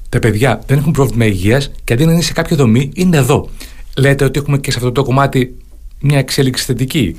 τα 0.09 0.19
παιδιά 0.19 0.61
δεν 0.67 0.79
έχουν 0.79 0.93
πρόβλημα 0.93 1.25
υγείας 1.25 1.71
και 1.85 1.93
αντί 1.93 2.05
να 2.05 2.13
είναι 2.13 2.23
σε 2.23 2.33
κάποια 2.33 2.57
δομή 2.57 2.91
είναι 2.95 3.17
εδώ. 3.17 3.49
Λέτε 3.97 4.25
ότι 4.25 4.39
έχουμε 4.39 4.59
και 4.59 4.71
σε 4.71 4.79
αυτό 4.79 4.93
το 4.93 5.03
κομμάτι 5.03 5.57
μια 6.01 6.19
εξέλιξη 6.19 6.65
θετική. 6.65 7.17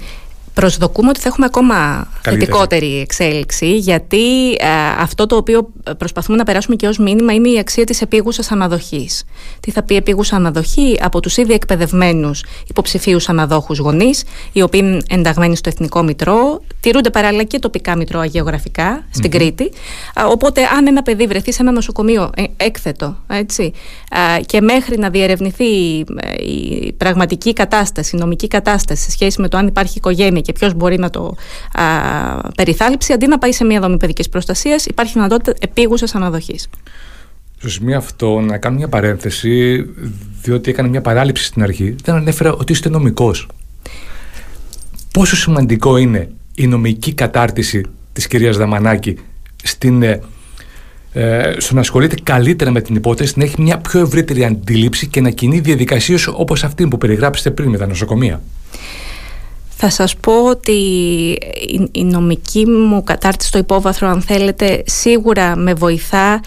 Προσδοκούμε 0.56 1.10
ότι 1.10 1.20
θα 1.20 1.28
έχουμε 1.28 1.46
ακόμα 1.46 2.08
θετικότερη 2.22 3.00
εξέλιξη 3.00 3.78
γιατί 3.78 4.52
ε, 4.52 4.68
αυτό 5.00 5.26
το 5.26 5.36
οποίο 5.36 5.70
προσπαθούμε 5.98 6.38
να 6.38 6.44
περάσουμε 6.44 6.76
και 6.76 6.88
ως 6.88 6.98
μήνυμα 6.98 7.34
είναι 7.34 7.50
η 7.50 7.60
αξία 7.60 7.84
της 7.84 8.02
επίγουσας 8.02 8.52
αναδοχής. 8.52 9.24
Τι 9.60 9.72
θα 9.72 9.84
πει 9.84 9.96
επίγουσα 9.96 10.36
αναδοχή 10.36 10.98
από 11.02 11.20
τους 11.20 11.38
ήδη 11.38 11.54
εκπαιδευμένους 11.54 12.44
υποψηφίους 12.68 13.30
αναδόχους 13.30 13.78
γονείς 13.78 14.24
οι 14.52 14.62
οποίοι 14.62 14.82
είναι 14.84 15.02
ενταγμένοι 15.10 15.56
στο 15.56 15.70
Εθνικό 15.70 16.04
Μητρό, 16.04 16.62
τηρούνται 16.80 17.10
παράλληλα 17.10 17.44
και 17.44 17.60
τοπικά 17.60 17.96
μητρώα 17.96 18.26
γεωγραφικά 18.26 19.06
στην 19.10 19.32
Κρήτη. 19.32 19.72
Οπότε 20.30 20.62
αν 20.78 20.88
ένα 20.88 21.04
παιδί 21.04 21.28
βρεθεί 21.28 21.54
σε 21.54 21.62
ένα 21.62 21.72
νοσοκομείο 21.72 22.32
ε, 22.36 22.44
έκθετο 22.58 23.18
έτσι, 23.28 23.74
και 24.46 24.62
μέχρι 24.62 24.98
να 24.98 25.10
διερευνηθεί 25.10 26.00
ε, 26.00 26.44
η 26.44 26.94
πραγματική 26.98 27.54
κατάσταση, 27.54 28.16
η 28.16 28.20
νομική 28.20 28.48
κατάσταση 28.48 29.04
σε 29.04 29.12
σχέση 29.12 29.42
με 29.42 29.48
το 29.48 29.58
αν 29.58 29.68
υπάρχει 29.68 29.98
οικογένεια 29.98 30.42
και 30.46 30.52
ποιος 30.52 30.74
μπορεί 30.74 30.98
να 31.00 31.10
το 31.10 31.36
α, 31.72 31.84
περιθάλψει, 32.56 33.14
αντί 33.14 33.28
να 33.28 33.38
πάει 33.38 33.52
σε 33.52 33.66
μια 33.66 33.80
δομή 33.80 33.98
παιδικής 33.98 34.30
προστασίας, 34.30 34.86
υπάρχει 34.86 35.14
δυνατότητα 35.14 35.54
επίγουσας 35.60 36.16
αναδοχής. 36.16 36.70
Στο 37.58 37.70
σημείο 37.70 37.98
αυτό, 37.98 38.40
να 38.40 38.58
κάνω 38.58 38.76
μια 38.78 38.88
παρένθεση, 38.88 39.86
διότι 40.42 40.70
έκανε 40.70 40.90
μια 40.90 41.02
παράληψη 41.02 41.44
στην 41.44 41.64
αρχή, 41.64 41.96
δεν 42.04 42.16
ανέφερα 42.16 42.54
ότι 42.54 42.72
είστε 42.72 42.90
νομικός. 42.90 43.48
Πόσο 45.12 45.36
σημαντικό 45.36 45.98
είναι 45.98 46.30
η 46.56 46.68
νομική 46.68 47.14
κατάρτιση 47.14 47.86
της 48.14 48.28
κυρίας 48.28 48.58
Δαμανάκη 48.58 49.18
στην, 49.64 50.04
ε, 50.04 50.22
ε, 51.14 51.56
στο 51.58 51.74
να 51.74 51.80
ασχολείται 51.80 52.16
καλύτερα 52.24 52.72
με 52.72 52.82
την 52.82 52.96
υπόθεση, 52.96 53.34
να 53.38 53.44
έχει 53.44 53.62
μια 53.62 53.78
πιο 53.78 54.00
ευρύτερη 54.00 54.46
αντίληψη 54.46 55.08
και 55.08 55.22
να 55.22 55.30
κινεί 55.30 55.60
διαδικασίες 55.60 56.28
όπως 56.28 56.64
αυτή 56.64 56.88
που 56.88 56.98
περιγράψετε 56.98 57.52
πριν 57.52 57.70
με 57.70 57.78
τα 57.78 57.88
νοσοκομεία; 57.88 58.42
Θα 59.78 59.90
σας 59.90 60.16
πω 60.16 60.50
ότι 60.50 60.72
η 61.92 62.04
νομική 62.04 62.68
μου 62.68 63.04
κατάρτιση 63.04 63.48
στο 63.50 63.58
υπόβαθρο 63.58 64.08
αν 64.08 64.22
θέλετε 64.22 64.84
σίγουρα 64.86 65.56
με 65.56 65.74
βοηθά 65.74 66.34
ε, 66.34 66.40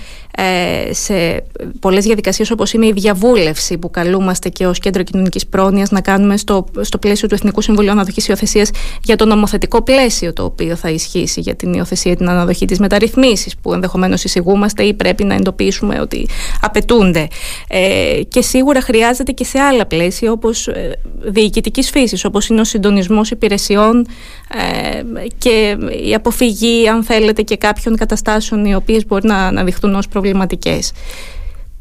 σε 0.90 1.44
πολλές 1.80 2.04
διαδικασίες 2.04 2.50
όπως 2.50 2.72
είναι 2.72 2.86
η 2.86 2.92
διαβούλευση 2.92 3.78
που 3.78 3.90
καλούμαστε 3.90 4.48
και 4.48 4.66
ως 4.66 4.78
Κέντρο 4.78 5.02
Κοινωνικής 5.02 5.46
Πρόνοιας 5.46 5.90
να 5.90 6.00
κάνουμε 6.00 6.36
στο, 6.36 6.64
στο 6.80 6.98
πλαίσιο 6.98 7.28
του 7.28 7.34
Εθνικού 7.34 7.60
Συμβουλίου 7.60 7.90
Αναδοχής 7.90 8.28
Υιοθεσίας 8.28 8.70
για 9.02 9.16
το 9.16 9.24
νομοθετικό 9.24 9.82
πλαίσιο 9.82 10.32
το 10.32 10.44
οποίο 10.44 10.76
θα 10.76 10.90
ισχύσει 10.90 11.40
για 11.40 11.54
την 11.54 11.72
υιοθεσία 11.72 12.16
την 12.16 12.28
αναδοχή 12.28 12.64
της 12.64 12.78
μεταρρυθμίσης 12.78 13.56
που 13.62 13.72
ενδεχομένως 13.72 14.24
εισηγούμαστε 14.24 14.82
ή 14.82 14.94
πρέπει 14.94 15.24
να 15.24 15.34
εντοπίσουμε 15.34 16.00
ότι 16.00 16.28
απαιτούνται. 16.60 17.28
Ε, 17.68 18.20
και 18.28 18.42
σίγουρα 18.42 18.80
χρειάζεται 18.80 19.32
και 19.32 19.44
σε 19.44 19.58
άλλα 19.58 19.86
πλαίσια 19.86 20.32
όπως 20.32 20.68
ε, 20.68 20.98
διοικητικής 21.20 21.90
φύσης 21.90 22.24
όπως 22.24 22.48
είναι 22.48 22.60
ο 22.60 22.64
συντονισμός 22.64 23.30
υπηρεσιών 23.30 24.06
ε, 24.48 25.02
και 25.38 25.76
η 26.08 26.14
αποφυγή 26.14 26.88
αν 26.88 27.04
θέλετε 27.04 27.42
και 27.42 27.56
κάποιων 27.56 27.96
καταστάσεων 27.96 28.64
οι 28.64 28.74
οποίες 28.74 29.06
μπορεί 29.06 29.26
να 29.26 29.36
αναδειχθούν 29.36 29.94
ως 29.94 30.08
προβληματικές. 30.28 30.92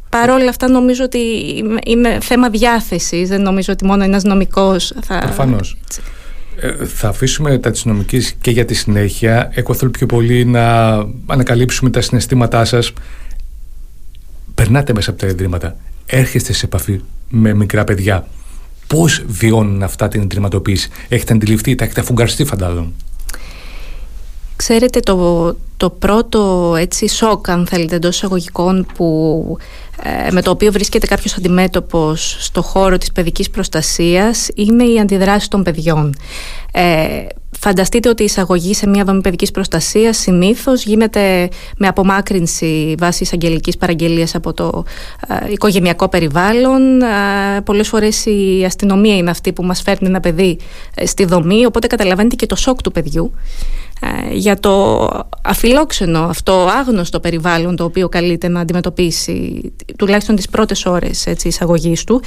Παρ' 0.10 0.30
όλα 0.30 0.50
αυτά 0.50 0.70
νομίζω 0.70 1.04
ότι 1.04 1.20
είναι 1.86 2.18
θέμα 2.22 2.50
διάθεσης, 2.50 3.30
δεν 3.30 3.42
νομίζω 3.42 3.74
ότι 3.74 3.86
μόνο 3.86 4.04
ένας 4.04 4.24
νομικός 4.24 4.94
θα... 5.02 5.20
Προφανώς. 5.20 5.78
Ε, 6.60 6.86
θα 6.86 7.08
αφήσουμε 7.08 7.58
τα 7.58 7.72
της 7.72 7.86
νομικής 7.86 8.36
και 8.42 8.52
για 8.52 8.66
τη 8.66 8.74
συνέχεια. 8.74 9.52
Εγώ 9.54 9.74
θέλω 9.74 9.92
πιο 9.92 10.06
πολύ 10.06 10.46
να 10.46 10.96
ανακαλύψουμε 11.26 11.90
τα 11.90 12.02
συναισθήματά 12.02 12.66
σας. 12.66 12.94
Περνάτε 14.56 14.94
μέσα 14.94 15.10
από 15.10 15.20
τα 15.20 15.28
ιδρύματα. 15.28 15.76
Έρχεστε 16.06 16.54
σε 16.54 16.66
επαφή 16.66 17.02
με 17.30 17.54
μικρά 17.54 17.84
παιδιά. 17.84 18.28
Πώς 18.88 19.24
βιώνουν 19.28 19.84
αυτά 19.84 20.08
την 20.08 20.22
ιδρυματοποίηση; 20.22 20.90
Έχετε 21.08 21.34
αντιληφθεί, 21.34 21.76
τα 21.76 21.84
έχετε 21.84 22.02
αφουγκαρστεί 22.02 22.46
φαντάζομαι. 22.46 22.92
Ξέρετε 24.58 25.00
το, 25.00 25.56
το 25.78 25.90
πρώτο 25.90 26.74
έτσι 26.80 27.08
σοκ 27.08 27.50
αν 27.50 27.68
θέλετε 27.68 27.96
εντός 27.96 28.16
εισαγωγικών 28.16 28.88
που, 28.96 29.58
ε, 30.04 30.32
με 30.32 30.42
το 30.42 30.52
οποίο 30.52 30.72
βρίσκεται 30.72 31.08
κάποιος 31.08 31.38
αντιμέτωπος 31.38 32.38
στο 32.40 32.62
χώρο 32.62 32.98
της 32.98 33.12
παιδικής 33.12 33.50
προστασίας 33.50 34.48
είναι 34.56 34.84
η 34.84 35.00
αντιδράση 35.00 35.50
των 35.50 35.64
παιδιών. 35.64 36.16
Ε, 36.72 37.26
φανταστείτε 37.60 38.10
ότι 38.10 38.22
η 38.22 38.26
εισαγωγή 38.26 38.74
σε 38.74 38.88
μια 38.88 39.04
δομή 39.04 39.22
παιδικής 39.22 39.52
προστασίας 39.52 40.18
συνήθως 40.18 40.84
γίνεται 40.84 41.50
με 41.78 41.88
απομάκρυνση 41.88 42.96
βάσει 43.00 43.24
εισαγγελικής 43.24 43.78
παραγγελίας 43.78 44.36
από 44.36 44.54
το 44.54 44.84
ε, 45.28 45.52
οικογενειακό 45.52 46.08
περιβάλλον. 46.08 47.02
Ε, 47.02 47.62
πολλές 47.64 47.88
φορές 47.88 48.26
η 48.26 48.64
αστυνομία 48.66 49.16
είναι 49.16 49.30
αυτή 49.30 49.54
που 49.54 49.64
μας 49.64 49.82
φέρνει 49.82 50.08
ένα 50.08 50.20
παιδί 50.20 50.58
ε, 50.96 51.06
στη 51.06 51.26
δομή 51.26 51.66
οπότε 51.66 51.88
καταλαβαίνετε 51.88 52.36
και 52.36 52.46
το 52.46 52.56
σοκ 52.56 52.82
του 52.82 52.92
παιδιού. 52.92 53.34
Ε, 54.02 54.34
για 54.34 54.60
το 54.60 55.08
αφιλόξενο 55.42 56.20
αυτό 56.20 56.68
άγνωστο 56.80 57.20
περιβάλλον 57.20 57.76
το 57.76 57.84
οποίο 57.84 58.10
καλείται 58.10 58.48
να 58.48 58.60
αντιμετωπίσει 58.60 59.62
τουλάχιστον 59.98 60.36
τις 60.36 60.50
πρώτες 60.50 60.86
ώρες 60.86 61.26
έτσι, 61.26 61.48
εισαγωγής 61.48 62.04
του 62.04 62.22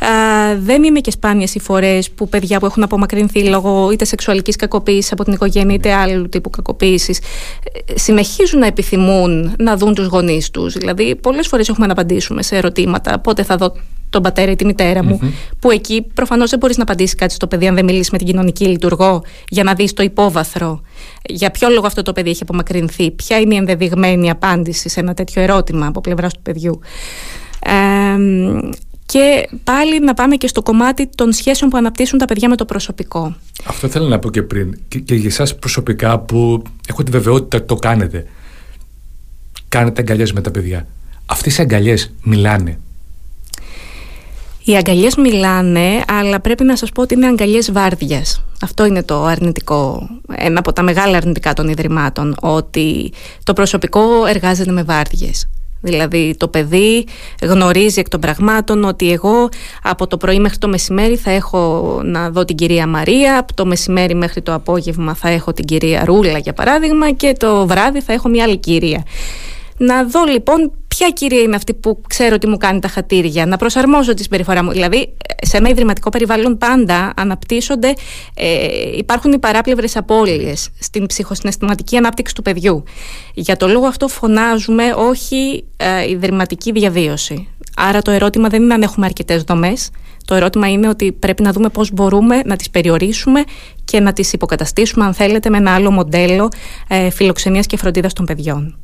ε, 0.00 0.56
δεν 0.58 0.84
είναι 0.84 1.00
και 1.00 1.10
σπάνιες 1.10 1.54
οι 1.54 1.60
φορές 1.60 2.10
που 2.10 2.28
παιδιά 2.28 2.58
που 2.58 2.66
έχουν 2.66 2.82
απομακρυνθεί 2.82 3.42
λόγω 3.44 3.90
είτε 3.92 4.04
σεξουαλικής 4.04 4.56
κακοποίησης 4.56 5.12
από 5.12 5.24
την 5.24 5.32
οικογένεια 5.32 5.74
είτε 5.74 5.92
άλλου 5.92 6.28
τύπου 6.28 6.50
κακοποίησης 6.50 7.18
ε, 7.18 7.98
συνεχίζουν 7.98 8.58
να 8.58 8.66
επιθυμούν 8.66 9.54
να 9.58 9.76
δουν 9.76 9.94
τους 9.94 10.06
γονείς 10.06 10.50
τους 10.50 10.74
δηλαδή 10.74 11.16
πολλές 11.16 11.46
φορές 11.46 11.68
έχουμε 11.68 11.86
να 11.86 11.92
απαντήσουμε 11.92 12.42
σε 12.42 12.56
ερωτήματα 12.56 13.18
πότε 13.18 13.42
θα 13.42 13.56
δω 13.56 13.72
τον 14.10 14.22
πατέρα 14.22 14.50
ή 14.50 14.56
τη 14.56 14.64
μητέρα 14.64 15.04
μου, 15.04 15.20
που 15.58 15.70
εκεί 15.70 16.06
προφανώς 16.14 16.50
δεν 16.50 16.58
μπορείς 16.58 16.76
να 16.76 16.82
απαντήσεις 16.82 17.14
κάτι 17.14 17.32
στο 17.34 17.46
παιδί 17.46 17.66
αν 17.66 17.74
δεν 17.74 17.84
μιλήσεις 17.84 18.10
με 18.10 18.18
την 18.18 18.26
κοινωνική 18.26 18.64
λειτουργό 18.64 19.22
για 19.48 19.64
να 19.64 19.74
δεις 19.74 19.92
το 19.92 20.02
υπόβαθρο. 20.02 20.80
Για 21.28 21.50
ποιο 21.50 21.68
λόγο 21.68 21.86
αυτό 21.86 22.02
το 22.02 22.12
παιδί 22.12 22.30
έχει 22.30 22.42
απομακρυνθεί, 22.42 23.10
ποια 23.10 23.38
είναι 23.38 23.54
η 23.54 23.56
ενδεδειγμένη 23.56 24.30
απάντηση 24.30 24.88
σε 24.88 25.00
ένα 25.00 25.14
τέτοιο 25.14 25.42
ερώτημα 25.42 25.86
από 25.86 26.00
πλευράς 26.00 26.34
του 26.34 26.42
παιδιού. 26.42 26.80
Ε, 27.62 28.16
και 29.06 29.48
πάλι 29.64 30.00
να 30.00 30.14
πάμε 30.14 30.36
και 30.36 30.46
στο 30.46 30.62
κομμάτι 30.62 31.08
των 31.14 31.32
σχέσεων 31.32 31.70
που 31.70 31.76
αναπτύσσουν 31.76 32.18
τα 32.18 32.24
παιδιά 32.24 32.48
με 32.48 32.56
το 32.56 32.64
προσωπικό. 32.64 33.36
Αυτό 33.64 33.88
θέλω 33.88 34.08
να 34.08 34.18
πω 34.18 34.30
και 34.30 34.42
πριν. 34.42 34.78
Και, 34.88 34.98
και 34.98 35.14
για 35.14 35.28
εσάς 35.28 35.58
προσωπικά 35.58 36.18
που 36.18 36.62
έχω 36.88 37.02
τη 37.02 37.10
βεβαιότητα 37.10 37.56
ότι 37.56 37.66
το 37.66 37.74
κάνετε. 37.74 38.26
Κάνετε 39.68 40.00
αγκαλιές 40.00 40.32
με 40.32 40.40
τα 40.40 40.50
παιδιά. 40.50 40.86
Αυτές 41.26 41.58
οι 41.58 41.62
αγκαλιές 41.62 42.12
μιλάνε. 42.22 42.78
Οι 44.70 44.76
αγκαλιές 44.76 45.16
μιλάνε, 45.16 46.02
αλλά 46.08 46.40
πρέπει 46.40 46.64
να 46.64 46.76
σας 46.76 46.90
πω 46.90 47.02
ότι 47.02 47.14
είναι 47.14 47.26
αγκαλιές 47.26 47.72
βάρδιας. 47.72 48.44
Αυτό 48.62 48.86
είναι 48.86 49.02
το 49.02 49.24
αρνητικό, 49.24 50.08
ένα 50.34 50.58
από 50.58 50.72
τα 50.72 50.82
μεγάλα 50.82 51.16
αρνητικά 51.16 51.52
των 51.52 51.68
Ιδρυμάτων, 51.68 52.36
ότι 52.40 53.12
το 53.44 53.52
προσωπικό 53.52 54.26
εργάζεται 54.26 54.72
με 54.72 54.82
βάρδιες. 54.82 55.48
Δηλαδή 55.80 56.34
το 56.36 56.48
παιδί 56.48 57.06
γνωρίζει 57.42 58.00
εκ 58.00 58.08
των 58.08 58.20
πραγμάτων 58.20 58.84
ότι 58.84 59.12
εγώ 59.12 59.48
από 59.82 60.06
το 60.06 60.16
πρωί 60.16 60.38
μέχρι 60.40 60.58
το 60.58 60.68
μεσημέρι 60.68 61.16
θα 61.16 61.30
έχω 61.30 62.00
να 62.04 62.30
δω 62.30 62.44
την 62.44 62.56
κυρία 62.56 62.86
Μαρία, 62.86 63.38
από 63.38 63.54
το 63.54 63.66
μεσημέρι 63.66 64.14
μέχρι 64.14 64.42
το 64.42 64.54
απόγευμα 64.54 65.14
θα 65.14 65.28
έχω 65.28 65.52
την 65.52 65.64
κυρία 65.64 66.04
Ρούλα 66.04 66.38
για 66.38 66.52
παράδειγμα 66.52 67.10
και 67.10 67.34
το 67.38 67.66
βράδυ 67.66 68.00
θα 68.00 68.12
έχω 68.12 68.28
μια 68.28 68.44
άλλη 68.44 68.58
κυρία. 68.58 69.02
Να 69.76 70.04
δω 70.04 70.24
λοιπόν 70.24 70.72
ποια 71.00 71.10
κυρία 71.10 71.40
είναι 71.40 71.56
αυτή 71.56 71.74
που 71.74 72.00
ξέρω 72.08 72.34
ότι 72.34 72.46
μου 72.46 72.56
κάνει 72.56 72.80
τα 72.80 72.88
χατήρια, 72.88 73.46
να 73.46 73.56
προσαρμόζω 73.56 74.14
τη 74.14 74.22
συμπεριφορά 74.22 74.64
μου. 74.64 74.70
Δηλαδή, 74.70 75.16
σε 75.42 75.56
ένα 75.56 75.68
ιδρυματικό 75.68 76.10
περιβάλλον 76.10 76.58
πάντα 76.58 77.12
αναπτύσσονται, 77.16 77.92
ε, 78.34 78.66
υπάρχουν 78.96 79.32
οι 79.32 79.38
παράπλευρες 79.38 79.96
απώλειες 79.96 80.68
στην 80.78 81.06
ψυχοσυναισθηματική 81.06 81.96
ανάπτυξη 81.96 82.34
του 82.34 82.42
παιδιού. 82.42 82.82
Για 83.34 83.56
το 83.56 83.68
λόγο 83.68 83.86
αυτό 83.86 84.08
φωνάζουμε 84.08 84.84
όχι 84.96 85.64
ε, 85.76 86.10
ιδρυματική 86.10 86.72
διαβίωση. 86.72 87.48
Άρα 87.76 88.02
το 88.02 88.10
ερώτημα 88.10 88.48
δεν 88.48 88.62
είναι 88.62 88.74
αν 88.74 88.82
έχουμε 88.82 89.06
αρκετές 89.06 89.42
δομές. 89.42 89.90
Το 90.24 90.34
ερώτημα 90.34 90.70
είναι 90.70 90.88
ότι 90.88 91.12
πρέπει 91.12 91.42
να 91.42 91.52
δούμε 91.52 91.68
πώς 91.68 91.92
μπορούμε 91.92 92.42
να 92.44 92.56
τις 92.56 92.70
περιορίσουμε 92.70 93.44
και 93.84 94.00
να 94.00 94.12
τις 94.12 94.32
υποκαταστήσουμε, 94.32 95.04
αν 95.04 95.14
θέλετε, 95.14 95.50
με 95.50 95.56
ένα 95.56 95.74
άλλο 95.74 95.90
μοντέλο 95.90 96.48
ε, 96.88 97.10
φιλοξενίας 97.10 97.66
και 97.66 97.76
φροντίδας 97.76 98.12
των 98.12 98.24
παιδιών. 98.24 98.78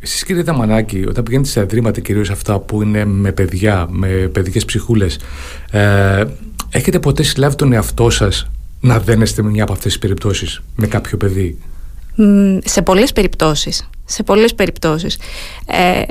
Εσείς 0.00 0.24
κύριε 0.24 0.42
Δαμανάκη, 0.42 1.04
όταν 1.08 1.24
πηγαίνετε 1.24 1.48
σε 1.48 1.60
ιδρύματα 1.60 2.00
κυρίως 2.00 2.30
αυτά 2.30 2.58
που 2.58 2.82
είναι 2.82 3.04
με 3.04 3.32
παιδιά, 3.32 3.86
με 3.90 4.08
παιδικές 4.08 4.64
ψυχούλες, 4.64 5.18
ε, 5.70 6.24
έχετε 6.70 6.98
ποτέ 6.98 7.22
συλλάβει 7.22 7.56
τον 7.56 7.72
εαυτό 7.72 8.10
σας 8.10 8.50
να 8.80 9.00
δένεστε 9.00 9.42
με 9.42 9.50
μια 9.50 9.62
από 9.62 9.72
αυτές 9.72 9.92
τις 9.92 10.00
περιπτώσεις 10.00 10.60
με 10.76 10.86
κάποιο 10.86 11.16
παιδί; 11.16 11.58
Σε 12.64 12.82
πολλές 12.82 13.12
περιπτώσεις. 13.12 13.88
Σε 14.04 14.22
πολλές 14.22 14.54
περιπτώσεις. 14.54 15.18
Ε, 15.66 16.02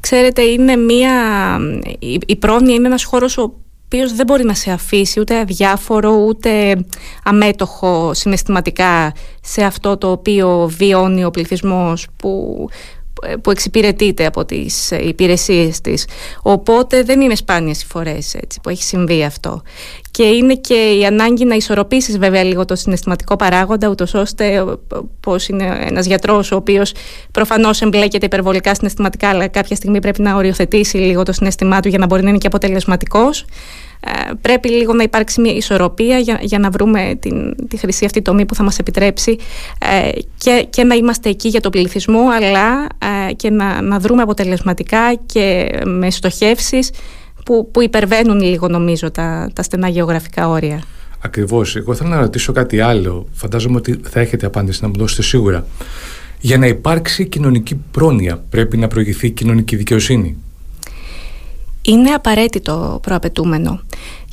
ξέρετε, 0.00 0.42
είναι 0.42 0.76
μια... 0.76 1.12
Η, 1.98 2.18
η 2.26 2.36
πρόνοια 2.36 2.74
είναι 2.74 2.86
ένας 2.86 3.04
χώρος 3.04 3.38
ο 3.38 3.54
οποίος 3.86 4.14
δεν 4.14 4.26
μπορεί 4.26 4.44
να 4.44 4.54
σε 4.54 4.70
αφήσει 4.70 5.20
ούτε 5.20 5.38
αδιάφορο 5.38 6.10
ούτε 6.10 6.84
αμέτωχο 7.24 8.14
συναισθηματικά 8.14 9.12
σε 9.40 9.62
αυτό 9.62 9.96
το 9.96 10.10
οποίο 10.10 10.70
βιώνει 10.76 11.24
ο 11.24 11.30
πληθυσμός 11.30 12.06
που 12.16 12.68
που 13.40 13.50
εξυπηρετείται 13.50 14.26
από 14.26 14.44
τις 14.44 14.90
υπηρεσίες 14.90 15.80
της. 15.80 16.06
Οπότε 16.42 17.02
δεν 17.02 17.20
είναι 17.20 17.34
σπάνιες 17.34 17.82
οι 17.82 17.86
φορές 17.86 18.34
έτσι, 18.34 18.60
που 18.62 18.68
έχει 18.68 18.82
συμβεί 18.82 19.24
αυτό. 19.24 19.62
Και 20.10 20.22
είναι 20.22 20.54
και 20.54 20.74
η 20.74 21.06
ανάγκη 21.06 21.44
να 21.44 21.54
ισορροπήσεις 21.54 22.18
βέβαια 22.18 22.44
λίγο 22.44 22.64
το 22.64 22.74
συναισθηματικό 22.74 23.36
παράγοντα, 23.36 23.88
ούτως 23.88 24.14
ώστε 24.14 24.64
πώς 25.20 25.48
είναι 25.48 25.78
ένας 25.88 26.06
γιατρός 26.06 26.52
ο 26.52 26.56
οποίος 26.56 26.94
προφανώς 27.30 27.82
εμπλέκεται 27.82 28.26
υπερβολικά 28.26 28.74
συναισθηματικά, 28.74 29.28
αλλά 29.28 29.48
κάποια 29.48 29.76
στιγμή 29.76 29.98
πρέπει 29.98 30.22
να 30.22 30.34
οριοθετήσει 30.34 30.96
λίγο 30.96 31.22
το 31.22 31.32
συναισθημά 31.32 31.80
του 31.80 31.88
για 31.88 31.98
να 31.98 32.06
μπορεί 32.06 32.22
να 32.22 32.28
είναι 32.28 32.38
και 32.38 32.46
αποτελεσματικός. 32.46 33.44
Ε, 34.06 34.32
πρέπει 34.40 34.68
λίγο 34.68 34.92
να 34.94 35.02
υπάρξει 35.02 35.40
μια 35.40 35.52
ισορροπία 35.52 36.18
για, 36.18 36.38
για 36.42 36.58
να 36.58 36.70
βρούμε 36.70 37.16
την, 37.20 37.54
τη 37.68 37.76
χρυσή 37.76 38.04
αυτή 38.04 38.22
τομή 38.22 38.44
που 38.44 38.54
θα 38.54 38.62
μας 38.62 38.78
επιτρέψει 38.78 39.36
ε, 39.78 40.10
και, 40.38 40.66
και 40.70 40.84
να 40.84 40.94
είμαστε 40.94 41.28
εκεί 41.28 41.48
για 41.48 41.60
τον 41.60 41.70
πληθυσμό 41.70 42.20
αλλά 42.36 42.86
ε, 43.28 43.32
και 43.32 43.50
να, 43.50 43.82
να 43.82 43.98
δρούμε 43.98 44.22
αποτελεσματικά 44.22 45.14
και 45.26 45.70
με 45.84 46.10
στοχεύσεις 46.10 46.90
που, 47.44 47.70
που 47.70 47.82
υπερβαίνουν 47.82 48.40
λίγο 48.40 48.68
νομίζω 48.68 49.10
τα, 49.10 49.50
τα 49.52 49.62
στενά 49.62 49.88
γεωγραφικά 49.88 50.48
όρια. 50.48 50.82
Ακριβώς. 51.20 51.76
Εγώ 51.76 51.94
θέλω 51.94 52.08
να 52.08 52.20
ρωτήσω 52.20 52.52
κάτι 52.52 52.80
άλλο. 52.80 53.26
Φαντάζομαι 53.32 53.76
ότι 53.76 54.00
θα 54.02 54.20
έχετε 54.20 54.46
απάντηση 54.46 54.78
να 54.82 54.88
μου 54.88 54.94
δώσετε 54.96 55.22
σίγουρα. 55.22 55.66
Για 56.40 56.58
να 56.58 56.66
υπάρξει 56.66 57.26
κοινωνική 57.26 57.74
πρόνοια 57.90 58.42
πρέπει 58.50 58.76
να 58.76 58.88
προηγηθεί 58.88 59.30
κοινωνική 59.30 59.76
δικαιοσύνη 59.76 60.36
είναι 61.84 62.10
απαραίτητο 62.10 62.98
προαπαιτούμενο. 63.02 63.80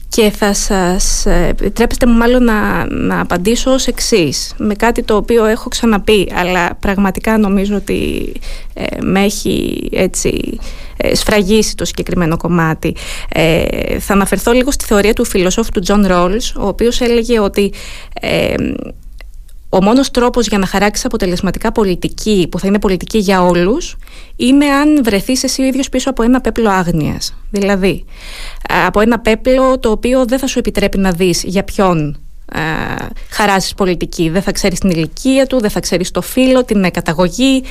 Και 0.10 0.30
θα 0.30 0.54
σας 0.54 1.26
ε, 1.26 1.48
επιτρέψετε 1.50 2.06
μου 2.06 2.18
μάλλον 2.18 2.44
να, 2.44 2.86
να 2.86 3.20
απαντήσω 3.20 3.72
ως 3.72 3.88
εξής 3.88 4.54
με 4.58 4.74
κάτι 4.74 5.04
το 5.04 5.16
οποίο 5.16 5.46
έχω 5.46 5.70
ξαναπεί 5.70 6.32
αλλά 6.36 6.76
πραγματικά 6.76 7.38
νομίζω 7.38 7.76
ότι 7.76 8.32
ε, 8.74 9.02
με 9.02 9.24
έχει 9.24 9.90
έτσι 9.92 10.60
ε, 10.98 11.16
σφραγίσει 11.16 11.76
το 11.76 11.86
συγκεκριμένο 11.86 12.38
κομμάτι. 12.38 12.96
Ε, 13.30 14.00
θα 14.00 14.14
αναφερθώ 14.14 14.52
λίγο 14.52 14.72
στη 14.72 14.86
θεωρία 14.86 15.14
του 15.14 15.26
φιλοσόφου 15.26 15.72
του 15.72 15.80
Τζον 15.80 16.06
Ρόλς 16.06 16.56
ο 16.56 16.68
οποίος 16.68 17.02
έλεγε 17.02 17.40
ότι 17.40 17.74
ο 19.70 19.84
μόνος 19.84 20.12
τρόπος 20.12 20.48
για 20.48 20.58
να 20.58 20.66
χαράξεις 20.66 21.06
αποτελεσματικά 21.06 21.72
πολιτική 21.72 22.48
που 22.52 22.60
θα 22.60 22.68
είναι 22.68 22.80
πολιτική 22.80 23.18
για 23.18 23.44
όλους 23.44 23.98
είναι 24.36 24.66
αν 24.66 25.04
βρεθείς 25.04 25.44
εσύ 25.44 25.62
ο 25.62 25.66
ίδιος 25.66 25.90
πίσω 25.90 26.10
από 26.10 26.24
ένα 26.24 26.42
πέπλο 26.42 26.70
άγνοιας. 26.70 27.36
Δηλαδή, 27.52 28.06
από 28.88 29.00
ένα 29.00 29.20
πέπλο 29.20 29.80
το 29.80 29.92
οποίο 29.92 30.26
δεν 30.26 30.40
θα 30.40 30.48
σου 30.48 30.60
επιτρέπει 30.60 30.98
να 30.98 31.12
δεις 31.12 31.44
για 31.44 31.64
ποιον 31.64 32.20
ε, 32.54 32.60
χαράσσεις 33.30 33.74
πολιτική. 33.74 34.30
Δεν 34.30 34.42
θα 34.42 34.52
ξέρεις 34.52 34.80
την 34.80 34.90
ηλικία 34.90 35.46
του, 35.48 35.60
δεν 35.60 35.70
θα 35.70 35.80
ξέρεις 35.80 36.12
το 36.12 36.22
φύλο, 36.22 36.64
την 36.64 36.92
καταγωγή, 36.92 37.64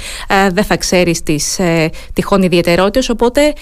δεν 0.52 0.64
θα 0.64 0.76
ξέρεις 0.76 1.22
τις 1.22 1.58
ε, 1.58 1.90
τυχόν 2.12 2.42
ιδιαιτερότητες, 2.42 3.08
οπότε 3.08 3.52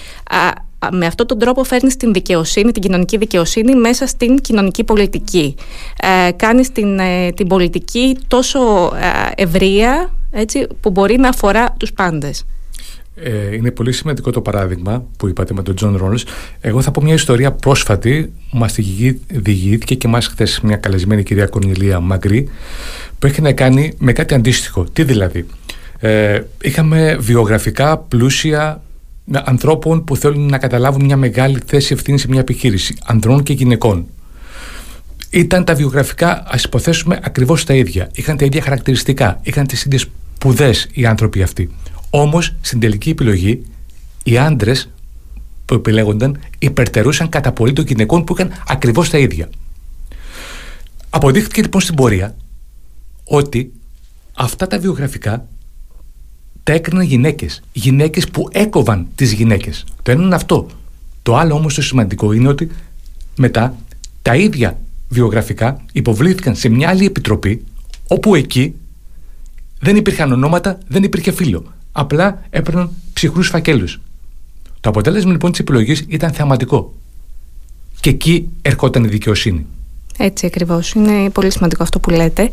με 0.91 1.05
αυτόν 1.05 1.27
τον 1.27 1.39
τρόπο 1.39 1.63
φέρνεις 1.63 1.97
την 1.97 2.13
δικαιοσύνη, 2.13 2.71
την 2.71 2.81
κοινωνική 2.81 3.17
δικαιοσύνη 3.17 3.75
μέσα 3.75 4.07
στην 4.07 4.37
κοινωνική 4.37 4.83
πολιτική. 4.83 5.55
Ε, 6.27 6.31
κάνεις 6.31 6.71
την, 6.71 6.99
ε, 6.99 7.31
την 7.31 7.47
πολιτική 7.47 8.17
τόσο 8.27 8.59
ε, 8.95 9.41
ευρεία 9.41 10.13
έτσι, 10.31 10.67
που 10.81 10.89
μπορεί 10.89 11.17
να 11.17 11.29
αφορά 11.29 11.75
τους 11.79 11.93
πάντες. 11.93 12.45
Ε, 13.23 13.55
είναι 13.55 13.71
πολύ 13.71 13.91
σημαντικό 13.91 14.31
το 14.31 14.41
παράδειγμα 14.41 15.05
που 15.17 15.27
είπατε 15.27 15.53
με 15.53 15.63
τον 15.63 15.75
Τζον 15.75 15.95
Ρόλς. 15.97 16.25
Εγώ 16.61 16.81
θα 16.81 16.91
πω 16.91 17.01
μια 17.01 17.13
ιστορία 17.13 17.51
πρόσφατη. 17.51 18.31
Μας 18.51 18.75
διηγήθηκε 19.27 19.95
και 19.95 20.07
μας 20.07 20.27
χθες 20.27 20.59
μια 20.63 20.75
καλεσμένη 20.75 21.23
κυρία 21.23 21.45
Κορνιλία 21.45 21.99
Μαγκρή 21.99 22.49
που 23.19 23.27
έχει 23.27 23.41
να 23.41 23.51
κάνει 23.51 23.93
με 23.97 24.13
κάτι 24.13 24.33
αντίστοιχο. 24.33 24.85
Τι 24.93 25.03
δηλαδή; 25.03 25.45
Ε, 25.99 26.41
είχαμε 26.61 27.17
βιογραφικά 27.19 27.97
πλούσια 27.97 28.81
ανθρώπων 29.31 30.03
που 30.03 30.15
θέλουν 30.15 30.49
να 30.49 30.57
καταλάβουν 30.57 31.05
μια 31.05 31.17
μεγάλη 31.17 31.59
θέση 31.65 31.93
ευθύνης 31.93 32.21
σε 32.21 32.27
μια 32.27 32.39
επιχείρηση, 32.39 32.95
ανδρών 33.05 33.43
και 33.43 33.53
γυναικών. 33.53 34.05
Ήταν 35.29 35.63
τα 35.63 35.73
βιογραφικά, 35.73 36.43
ας 36.47 36.63
υποθέσουμε, 36.63 37.19
ακριβώς 37.23 37.63
τα 37.63 37.73
ίδια. 37.73 38.09
Είχαν 38.13 38.37
τα 38.37 38.45
ίδια 38.45 38.61
χαρακτηριστικά. 38.61 39.39
Είχαν 39.43 39.67
τις 39.67 39.83
ίδιες 39.85 40.07
σπουδές 40.35 40.87
οι 40.91 41.05
άνθρωποι 41.05 41.41
αυτοί. 41.41 41.69
Όμως, 42.09 42.55
στην 42.61 42.79
τελική 42.79 43.09
επιλογή, 43.09 43.65
οι 44.23 44.37
άντρες 44.37 44.89
που 45.65 45.73
επιλέγονταν 45.73 46.39
υπερτερούσαν 46.59 47.29
κατά 47.29 47.51
πολύ 47.51 47.73
των 47.73 47.85
γυναικών 47.85 48.23
που 48.23 48.33
είχαν 48.33 48.51
ακριβώς 48.67 49.09
τα 49.09 49.17
ίδια. 49.17 49.49
Αποδείχθηκε 51.09 51.61
λοιπόν 51.61 51.81
στην 51.81 51.95
πορεία 51.95 52.35
ότι 53.23 53.71
αυτά 54.33 54.67
τα 54.67 54.79
βιογραφικά 54.79 55.47
τα 56.63 56.73
έκριναν 56.73 57.05
γυναίκες. 57.05 57.61
Γυναίκες 57.71 58.29
που 58.29 58.47
έκοβαν 58.51 59.07
τις 59.15 59.31
γυναίκες. 59.31 59.83
Το 60.03 60.11
ένα 60.11 60.23
είναι 60.23 60.35
αυτό. 60.35 60.67
Το 61.23 61.35
άλλο 61.35 61.55
όμως 61.55 61.73
το 61.73 61.81
σημαντικό 61.81 62.31
είναι 62.31 62.47
ότι 62.47 62.71
μετά 63.37 63.75
τα 64.21 64.35
ίδια 64.35 64.79
βιογραφικά 65.09 65.81
υποβλήθηκαν 65.91 66.55
σε 66.55 66.69
μια 66.69 66.89
άλλη 66.89 67.05
επιτροπή 67.05 67.63
όπου 68.07 68.35
εκεί 68.35 68.75
δεν 69.79 69.95
υπήρχαν 69.95 70.31
ονόματα, 70.31 70.77
δεν 70.87 71.03
υπήρχε 71.03 71.31
φίλο. 71.31 71.73
Απλά 71.91 72.43
έπαιρναν 72.49 72.89
ψυχρούς 73.13 73.47
φακέλους. 73.47 73.99
Το 74.79 74.89
αποτέλεσμα 74.89 75.31
λοιπόν 75.31 75.51
της 75.51 75.59
επιλογής 75.59 76.05
ήταν 76.07 76.31
θεαματικό. 76.31 76.93
Και 77.99 78.09
εκεί 78.09 78.49
ερχόταν 78.61 79.03
η 79.03 79.07
δικαιοσύνη. 79.07 79.65
Έτσι 80.17 80.45
ακριβώς. 80.45 80.91
Είναι 80.91 81.29
πολύ 81.29 81.51
σημαντικό 81.51 81.83
αυτό 81.83 81.99
που 81.99 82.09
λέτε. 82.09 82.49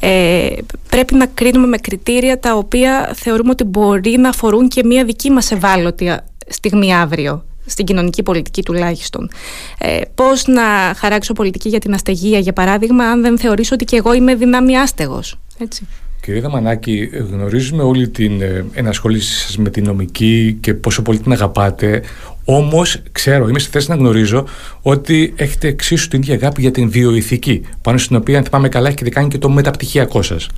Ε, 0.00 0.48
πρέπει 0.88 1.14
να 1.14 1.26
κρίνουμε 1.26 1.66
με 1.66 1.76
κριτήρια 1.76 2.40
τα 2.40 2.54
οποία 2.54 3.12
θεωρούμε 3.14 3.50
ότι 3.50 3.64
μπορεί 3.64 4.16
να 4.18 4.28
αφορούν 4.28 4.68
και 4.68 4.84
μία 4.84 5.04
δική 5.04 5.30
μας 5.30 5.50
ευάλωτη 5.50 6.16
στιγμή 6.48 6.94
αύριο 6.94 7.44
στην 7.66 7.84
κοινωνική 7.84 8.22
πολιτική 8.22 8.62
τουλάχιστον. 8.62 9.30
Ε, 9.78 10.00
πώς 10.14 10.46
να 10.46 10.94
χαράξω 10.96 11.32
πολιτική 11.32 11.68
για 11.68 11.78
την 11.78 11.94
αστεγία, 11.94 12.38
για 12.38 12.52
παράδειγμα, 12.52 13.04
αν 13.04 13.20
δεν 13.20 13.38
θεωρήσω 13.38 13.74
ότι 13.74 13.84
και 13.84 13.96
εγώ 13.96 14.12
είμαι 14.12 14.34
δυνάμει 14.34 14.76
άστεγος. 14.76 15.38
Έτσι. 15.58 15.86
Κύριε 16.28 16.42
Δαμανάκη, 16.42 17.10
γνωρίζουμε 17.30 17.82
όλη 17.82 18.08
την 18.08 18.42
ε, 18.42 18.64
ενασχόληση 18.72 19.38
σας 19.38 19.56
με 19.56 19.70
την 19.70 19.84
νομική 19.84 20.58
και 20.60 20.74
πόσο 20.74 21.02
πολύ 21.02 21.18
την 21.18 21.32
αγαπάτε. 21.32 22.02
Όμως, 22.44 23.02
ξέρω, 23.12 23.48
είμαι 23.48 23.58
στη 23.58 23.70
θέση 23.70 23.90
να 23.90 23.96
γνωρίζω 23.96 24.44
ότι 24.82 25.32
έχετε 25.36 25.68
εξίσου 25.68 26.08
την 26.08 26.20
ίδια 26.20 26.34
αγάπη 26.34 26.60
για 26.60 26.70
την 26.70 26.90
βιοειθική, 26.90 27.62
πάνω 27.82 27.98
στην 27.98 28.16
οποία, 28.16 28.38
αν 28.38 28.44
θυμάμαι 28.44 28.68
καλά, 28.68 28.88
έχετε 28.88 29.10
κάνει 29.10 29.28
και 29.28 29.38
το 29.38 29.50
μεταπτυχιακό 29.50 30.22
σας. 30.22 30.48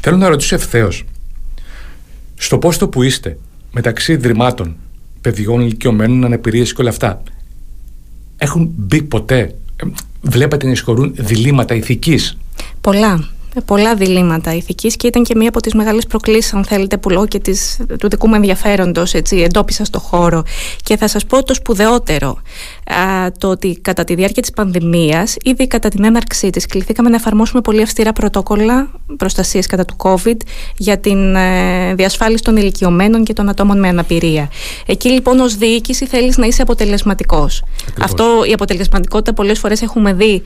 Θέλω 0.00 0.16
να 0.16 0.28
ρωτήσω 0.28 0.54
ευθέως, 0.54 1.04
στο 2.34 2.58
πόστο 2.58 2.88
που 2.88 3.02
είστε, 3.02 3.38
μεταξύ 3.72 4.12
ιδρυμάτων, 4.12 4.76
παιδιών, 5.20 5.60
ηλικιωμένων, 5.60 6.24
αναπηρίες 6.24 6.72
και 6.72 6.80
όλα 6.80 6.90
αυτά, 6.90 7.22
έχουν 8.36 8.70
μπει 8.76 9.02
ποτέ, 9.02 9.38
ε, 9.40 9.86
βλέπετε 10.20 10.66
να 10.66 10.72
εισχωρούν 10.72 11.14
διλήμματα 11.16 11.74
ηθικής; 11.74 12.38
Πολλά 12.80 13.36
πολλά 13.64 13.94
διλήμματα 13.94 14.54
ηθικής 14.54 14.96
και 14.96 15.06
ήταν 15.06 15.22
και 15.22 15.34
μία 15.36 15.48
από 15.48 15.60
τις 15.60 15.74
μεγάλες 15.74 16.06
προκλήσεις 16.06 16.54
αν 16.54 16.64
θέλετε 16.64 16.96
που 16.96 17.10
λόγω 17.10 17.26
και 17.26 17.38
της, 17.38 17.80
του 17.98 18.08
δικού 18.08 18.28
μου 18.28 18.34
ενδιαφέροντος 18.34 19.14
έτσι, 19.14 19.36
εντόπισα 19.36 19.84
στο 19.84 19.98
χώρο 19.98 20.42
και 20.82 20.96
θα 20.96 21.08
σας 21.08 21.26
πω 21.26 21.42
το 21.42 21.54
σπουδαιότερο 21.54 22.28
α, 22.84 23.32
το 23.38 23.48
ότι 23.48 23.78
κατά 23.82 24.04
τη 24.04 24.14
διάρκεια 24.14 24.42
της 24.42 24.50
πανδημίας 24.50 25.36
ήδη 25.42 25.66
κατά 25.66 25.88
την 25.88 26.04
έναρξή 26.04 26.50
της 26.50 26.66
κληθήκαμε 26.66 27.08
να 27.08 27.16
εφαρμόσουμε 27.16 27.60
πολύ 27.60 27.82
αυστηρά 27.82 28.12
πρωτόκολλα 28.12 28.90
προστασίας 29.16 29.66
κατά 29.66 29.84
του 29.84 29.96
COVID 29.98 30.36
για 30.76 30.98
την 30.98 31.34
ε, 31.34 31.94
διασφάλιση 31.94 32.42
των 32.42 32.56
ηλικιωμένων 32.56 33.24
και 33.24 33.32
των 33.32 33.48
ατόμων 33.48 33.78
με 33.78 33.88
αναπηρία. 33.88 34.50
Εκεί 34.86 35.08
λοιπόν 35.08 35.40
ως 35.40 35.56
διοίκηση 35.56 36.06
θέλεις 36.06 36.36
να 36.36 36.46
είσαι 36.46 36.62
αποτελεσματικός. 36.62 37.62
Αυτό 38.00 38.44
η 38.48 38.52
αποτελεσματικότητα 38.52 39.32
πολλές 39.32 39.58
φορές 39.58 39.82
έχουμε 39.82 40.12
δει 40.12 40.42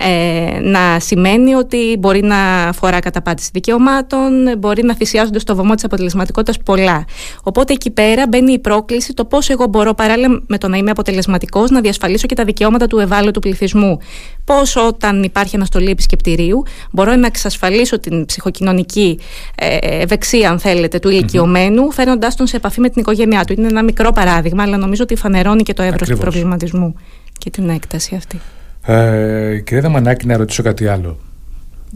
ε, 0.00 0.60
να 0.60 1.00
σημαίνει 1.00 1.54
ότι 1.54 1.96
μπορεί 1.98 2.22
να 2.22 2.62
αφορά 2.62 3.00
καταπάτηση 3.00 3.50
δικαιωμάτων, 3.52 4.58
μπορεί 4.58 4.82
να 4.82 4.94
θυσιάζονται 4.94 5.38
στο 5.38 5.54
βωμό 5.54 5.74
της 5.74 5.84
αποτελεσματικότητας 5.84 6.58
πολλά. 6.58 7.04
Οπότε 7.42 7.72
εκεί 7.72 7.90
πέρα 7.90 8.26
μπαίνει 8.28 8.52
η 8.52 8.58
πρόκληση 8.58 9.14
το 9.14 9.24
πώς 9.24 9.48
εγώ 9.48 9.66
μπορώ 9.66 9.94
παράλληλα 9.94 10.40
με 10.46 10.58
το 10.58 10.68
να 10.68 10.76
είμαι 10.76 10.90
αποτελεσματικός 10.90 11.70
να 11.70 11.80
διασφαλίσω 11.80 12.26
και 12.26 12.34
τα 12.34 12.44
δικαιώματα 12.44 12.86
του 12.86 12.98
ευάλωτου 12.98 13.40
πληθυσμού. 13.40 13.98
Πώς 14.44 14.76
όταν 14.76 15.22
υπάρχει 15.22 15.56
αναστολή 15.56 15.90
επισκεπτηρίου 15.90 16.62
μπορώ 16.90 17.14
να 17.14 17.26
εξασφαλίσω 17.26 17.98
την 17.98 18.26
ψυχοκοινωνική 18.26 19.18
ε, 19.54 19.76
ευεξία, 19.80 20.50
αν 20.50 20.58
θέλετε, 20.58 20.98
του 20.98 21.08
ηλικιωμένου, 21.08 21.88
mm-hmm. 21.88 21.94
φέρνοντά 21.94 22.32
τον 22.36 22.46
σε 22.46 22.56
επαφή 22.56 22.80
με 22.80 22.88
την 22.88 23.00
οικογένειά 23.00 23.44
του. 23.44 23.52
Είναι 23.52 23.66
ένα 23.66 23.82
μικρό 23.82 24.12
παράδειγμα, 24.12 24.62
αλλά 24.62 24.76
νομίζω 24.76 25.02
ότι 25.02 25.16
φανερώνει 25.16 25.62
και 25.62 25.72
το 25.72 25.82
εύρος 25.82 26.08
του 26.08 26.18
προβληματισμού 26.18 26.94
και 27.38 27.50
την 27.50 27.68
έκταση 27.68 28.14
αυτή. 28.14 28.40
Ε, 28.82 29.58
κύριε 29.64 29.80
Δαμανάκη, 29.80 30.26
να 30.26 30.36
ρωτήσω 30.36 30.62
κάτι 30.62 30.86
άλλο. 30.86 31.18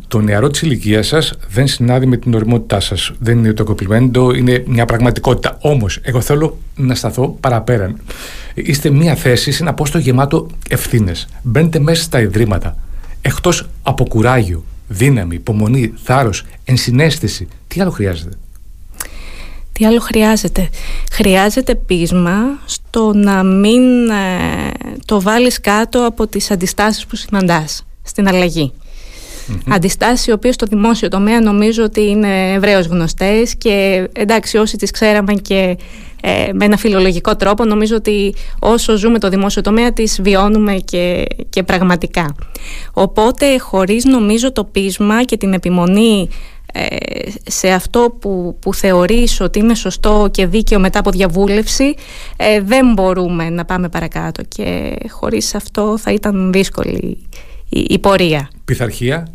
Το 0.08 0.20
νεαρό 0.20 0.48
της 0.48 0.62
ηλικίας 0.62 1.06
σας 1.06 1.32
δεν 1.48 1.66
συνάδει 1.66 2.06
με 2.06 2.16
την 2.16 2.34
οριμότητά 2.34 2.80
σας. 2.80 3.12
Δεν 3.18 3.38
είναι 3.38 3.52
το 3.52 3.64
κοπλιμέντο, 3.64 4.34
είναι 4.34 4.62
μια 4.66 4.84
πραγματικότητα. 4.84 5.58
Όμως, 5.60 5.98
εγώ 6.02 6.20
θέλω 6.20 6.58
να 6.76 6.94
σταθώ 6.94 7.36
παραπέρα. 7.40 7.94
Είστε 8.54 8.90
μια 8.90 9.14
θέση 9.14 9.52
σε 9.52 9.62
ένα 9.62 9.74
πόστο 9.74 9.98
γεμάτο 9.98 10.46
ευθύνες. 10.68 11.28
Μπαίνετε 11.42 11.78
μέσα 11.78 12.02
στα 12.02 12.20
ιδρύματα. 12.20 12.76
Εκτός 13.22 13.68
από 13.82 14.04
κουράγιο, 14.04 14.64
δύναμη, 14.88 15.34
υπομονή, 15.34 15.92
θάρρος, 16.02 16.44
ενσυναίσθηση, 16.64 17.48
τι 17.68 17.80
άλλο 17.80 17.90
χρειάζεται; 17.90 18.36
Τι 19.82 19.88
Τι 19.88 19.94
άλλο 19.94 20.00
χρειάζεται. 20.00 20.68
Χρειάζεται 21.12 21.74
πείσμα 21.74 22.58
στο 22.64 23.12
να 23.14 23.42
μην 23.42 24.08
ε, 24.08 24.70
το 25.04 25.20
βάλεις 25.20 25.60
κάτω 25.60 26.06
από 26.06 26.26
τις 26.26 26.50
αντιστάσεις 26.50 27.06
που 27.06 27.16
συναντάς 27.16 27.84
στην 28.02 28.28
αλλαγή. 28.28 28.72
Mm-hmm. 28.72 29.72
Αντιστάσεις 29.74 30.26
οι 30.26 30.32
οποίες 30.32 30.54
στο 30.54 30.66
δημόσιο 30.66 31.08
τομέα 31.08 31.40
νομίζω 31.40 31.82
ότι 31.82 32.00
είναι 32.00 32.52
ευρέως 32.52 32.86
γνωστές 32.86 33.56
και 33.56 34.08
εντάξει 34.12 34.56
όσοι 34.56 34.76
τις 34.76 34.90
ξέραμε 34.90 35.32
και 35.32 35.76
ε, 36.20 36.48
με 36.52 36.64
ένα 36.64 36.76
φιλολογικό 36.76 37.36
τρόπο 37.36 37.64
νομίζω 37.64 37.96
ότι 37.96 38.34
όσο 38.58 38.96
ζούμε 38.96 39.18
το 39.18 39.28
δημόσιο 39.28 39.62
τομέα 39.62 39.92
τις 39.92 40.20
βιώνουμε 40.22 40.74
και, 40.74 41.24
και 41.50 41.62
πραγματικά. 41.62 42.34
Οπότε 42.92 43.58
χωρίς 43.58 44.04
νομίζω 44.04 44.52
το 44.52 44.64
πείσμα 44.64 45.24
και 45.24 45.36
την 45.36 45.52
επιμονή 45.52 46.28
ε, 46.30 46.51
σε 47.46 47.68
αυτό 47.68 48.16
που, 48.20 48.56
που 48.60 48.74
θεωρείς 48.74 49.40
ότι 49.40 49.58
είναι 49.58 49.74
σωστό 49.74 50.28
και 50.30 50.46
δίκαιο 50.46 50.78
μετά 50.78 50.98
από 50.98 51.10
διαβούλευση 51.10 51.94
ε, 52.36 52.60
δεν 52.60 52.92
μπορούμε 52.92 53.50
να 53.50 53.64
πάμε 53.64 53.88
παρακάτω 53.88 54.42
και 54.48 54.96
χωρίς 55.08 55.54
αυτό 55.54 55.98
θα 55.98 56.12
ήταν 56.12 56.52
δύσκολη 56.52 57.18
η, 57.68 57.86
η 57.88 57.98
πορεία. 57.98 58.50
Πειθαρχία; 58.64 59.28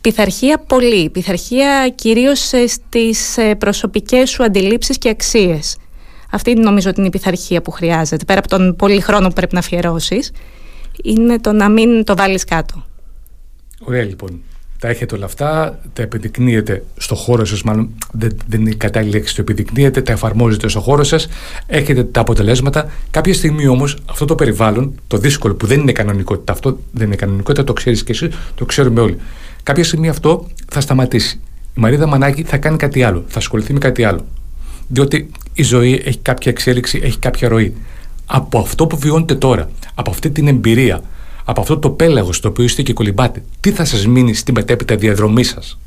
Πειθαρχία 0.00 0.58
πολύ. 0.58 1.10
Πειθαρχία 1.10 1.92
κυρίως 1.94 2.52
στις 2.66 3.38
προσωπικές 3.58 4.30
σου 4.30 4.44
αντιλήψεις 4.44 4.98
και 4.98 5.08
αξίες. 5.08 5.76
Αυτή 6.30 6.54
νομίζω 6.54 6.90
ότι 6.90 6.98
είναι 6.98 7.08
η 7.08 7.10
πειθαρχία 7.10 7.62
που 7.62 7.70
χρειάζεται. 7.70 8.24
Πέρα 8.24 8.38
από 8.38 8.48
τον 8.48 8.76
πολύ 8.76 9.00
χρόνο 9.00 9.28
που 9.28 9.34
πρέπει 9.34 9.54
να 9.54 9.60
αφιερώσεις, 9.60 10.32
είναι 11.02 11.38
το 11.38 11.52
να 11.52 11.68
μην 11.68 12.04
το 12.04 12.16
βάλεις 12.16 12.44
κάτω. 12.44 12.84
Ωραία 13.80 14.04
λοιπόν. 14.04 14.42
Τα 14.80 14.88
έχετε 14.88 15.14
όλα 15.14 15.24
αυτά, 15.24 15.78
τα 15.92 16.02
επιδεικνύετε 16.02 16.84
στο 16.96 17.14
χώρο 17.14 17.44
σας, 17.44 17.62
μάλλον 17.62 17.88
δεν, 18.12 18.36
δεν 18.46 18.60
είναι 18.60 18.70
η 18.70 18.74
κατάλληλη 18.74 19.12
λέξη, 19.12 19.34
το 19.34 19.40
επιδεικνύετε, 19.40 20.02
τα 20.02 20.12
εφαρμόζετε 20.12 20.68
στο 20.68 20.80
χώρο 20.80 21.04
σας, 21.04 21.28
έχετε 21.66 22.04
τα 22.04 22.20
αποτελέσματα. 22.20 22.90
Κάποια 23.10 23.34
στιγμή 23.34 23.66
όμως 23.66 23.96
αυτό 24.10 24.24
το 24.24 24.34
περιβάλλον, 24.34 25.00
το 25.06 25.18
δύσκολο 25.18 25.54
που 25.54 25.66
δεν 25.66 25.80
είναι 25.80 25.92
κανονικότητα, 25.92 26.52
αυτό 26.52 26.78
δεν 26.92 27.06
είναι 27.06 27.16
κανονικότητα, 27.16 27.64
το 27.64 27.72
ξέρεις 27.72 28.04
και 28.04 28.12
εσύ, 28.12 28.30
το 28.54 28.64
ξέρουμε 28.64 29.00
όλοι. 29.00 29.16
Κάποια 29.62 29.84
στιγμή 29.84 30.08
αυτό 30.08 30.46
θα 30.70 30.80
σταματήσει. 30.80 31.40
Η 31.76 31.80
Μαρίδα 31.80 32.06
Μανάκη 32.06 32.42
θα 32.42 32.56
κάνει 32.56 32.76
κάτι 32.76 33.02
άλλο, 33.02 33.24
θα 33.26 33.38
ασχοληθεί 33.38 33.72
με 33.72 33.78
κάτι 33.78 34.04
άλλο. 34.04 34.26
Διότι 34.88 35.30
η 35.52 35.62
ζωή 35.62 36.02
έχει 36.04 36.18
κάποια 36.18 36.50
εξέλιξη, 36.50 37.00
έχει 37.02 37.18
κάποια 37.18 37.48
ροή. 37.48 37.74
Από 38.26 38.58
αυτό 38.58 38.86
που 38.86 38.98
βιώνετε 38.98 39.34
τώρα, 39.34 39.70
από 39.94 40.10
αυτή 40.10 40.30
την 40.30 40.48
εμπειρία, 40.48 41.00
από 41.50 41.60
αυτό 41.60 41.78
το 41.78 41.90
πέλαγος 41.90 42.36
στο 42.36 42.48
οποίο 42.48 42.64
είστε 42.64 42.82
και 42.82 42.92
κολυμπάτε, 42.92 43.42
τι 43.60 43.70
θα 43.70 43.84
σας 43.84 44.06
μείνει 44.06 44.34
στη 44.34 44.52
μετέπειτα 44.52 44.96
διαδρομή 44.96 45.42
σας; 45.42 45.78